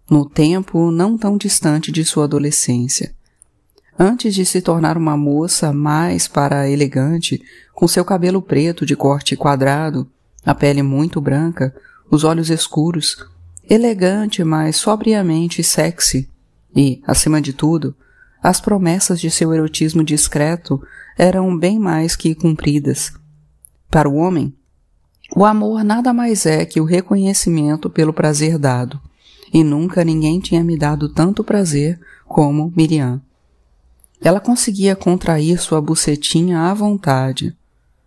no 0.07 0.29
tempo 0.29 0.91
não 0.91 1.17
tão 1.17 1.37
distante 1.37 1.91
de 1.91 2.05
sua 2.05 2.25
adolescência 2.25 3.17
Antes 4.01 4.33
de 4.33 4.45
se 4.45 4.61
tornar 4.61 4.95
uma 4.95 5.17
moça 5.17 5.73
mais 5.73 6.25
para 6.25 6.69
elegante, 6.69 7.43
com 7.73 7.85
seu 7.85 8.05
cabelo 8.05 8.41
preto 8.41 8.85
de 8.85 8.95
corte 8.95 9.35
quadrado, 9.35 10.09
a 10.45 10.55
pele 10.55 10.81
muito 10.81 11.19
branca, 11.19 11.75
os 12.09 12.23
olhos 12.23 12.49
escuros, 12.49 13.17
elegante, 13.69 14.41
mas 14.41 14.77
sobriamente 14.77 15.61
sexy, 15.61 16.29
e, 16.73 17.01
acima 17.05 17.41
de 17.41 17.51
tudo, 17.51 17.93
as 18.41 18.61
promessas 18.61 19.19
de 19.19 19.29
seu 19.29 19.53
erotismo 19.53 20.01
discreto 20.01 20.81
eram 21.17 21.57
bem 21.57 21.77
mais 21.77 22.15
que 22.15 22.33
cumpridas. 22.33 23.11
Para 23.91 24.07
o 24.07 24.15
homem, 24.15 24.55
o 25.35 25.43
amor 25.43 25.83
nada 25.83 26.13
mais 26.13 26.45
é 26.45 26.65
que 26.65 26.79
o 26.79 26.85
reconhecimento 26.85 27.89
pelo 27.89 28.13
prazer 28.13 28.57
dado, 28.57 28.97
e 29.53 29.61
nunca 29.61 30.05
ninguém 30.05 30.39
tinha 30.39 30.63
me 30.63 30.77
dado 30.77 31.09
tanto 31.09 31.43
prazer 31.43 31.99
como 32.25 32.71
Miriam. 32.77 33.21
Ela 34.21 34.41
conseguia 34.41 34.95
contrair 34.95 35.57
sua 35.59 35.81
bucetinha 35.81 36.63
à 36.63 36.73
vontade, 36.73 37.55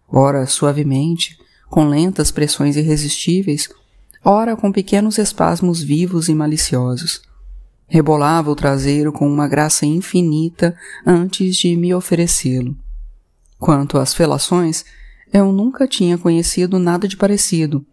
ora 0.06 0.46
suavemente, 0.46 1.38
com 1.70 1.88
lentas 1.88 2.30
pressões 2.30 2.76
irresistíveis, 2.76 3.70
ora 4.22 4.54
com 4.54 4.70
pequenos 4.70 5.16
espasmos 5.16 5.82
vivos 5.82 6.28
e 6.28 6.34
maliciosos. 6.34 7.22
Rebolava 7.88 8.50
o 8.50 8.54
traseiro 8.54 9.10
com 9.10 9.26
uma 9.26 9.48
graça 9.48 9.86
infinita 9.86 10.76
antes 11.06 11.56
de 11.56 11.74
me 11.76 11.94
oferecê-lo. 11.94 12.76
Quanto 13.58 13.96
às 13.96 14.12
felações, 14.12 14.84
eu 15.32 15.50
nunca 15.50 15.88
tinha 15.88 16.18
conhecido 16.18 16.78
nada 16.78 17.08
de 17.08 17.16
parecido. 17.16 17.84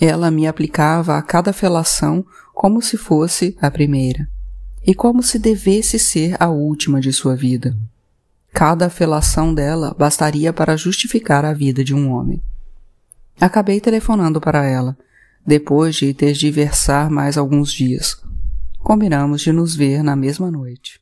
Ela 0.00 0.30
me 0.30 0.46
aplicava 0.46 1.18
a 1.18 1.22
cada 1.22 1.52
felação 1.52 2.24
como 2.54 2.80
se 2.80 2.96
fosse 2.96 3.56
a 3.60 3.70
primeira 3.70 4.28
e 4.86 4.94
como 4.94 5.22
se 5.22 5.38
devesse 5.38 5.98
ser 5.98 6.36
a 6.40 6.48
última 6.48 7.00
de 7.00 7.12
sua 7.12 7.36
vida. 7.36 7.76
Cada 8.52 8.88
felação 8.90 9.54
dela 9.54 9.94
bastaria 9.98 10.52
para 10.52 10.76
justificar 10.76 11.44
a 11.44 11.52
vida 11.52 11.84
de 11.84 11.94
um 11.94 12.10
homem. 12.10 12.42
Acabei 13.40 13.80
telefonando 13.80 14.40
para 14.40 14.64
ela, 14.64 14.96
depois 15.46 15.96
de 15.96 16.12
ter 16.12 16.32
de 16.32 16.50
versar 16.50 17.10
mais 17.10 17.38
alguns 17.38 17.72
dias. 17.72 18.20
Combinamos 18.78 19.42
de 19.42 19.52
nos 19.52 19.76
ver 19.76 20.02
na 20.02 20.16
mesma 20.16 20.50
noite. 20.50 21.00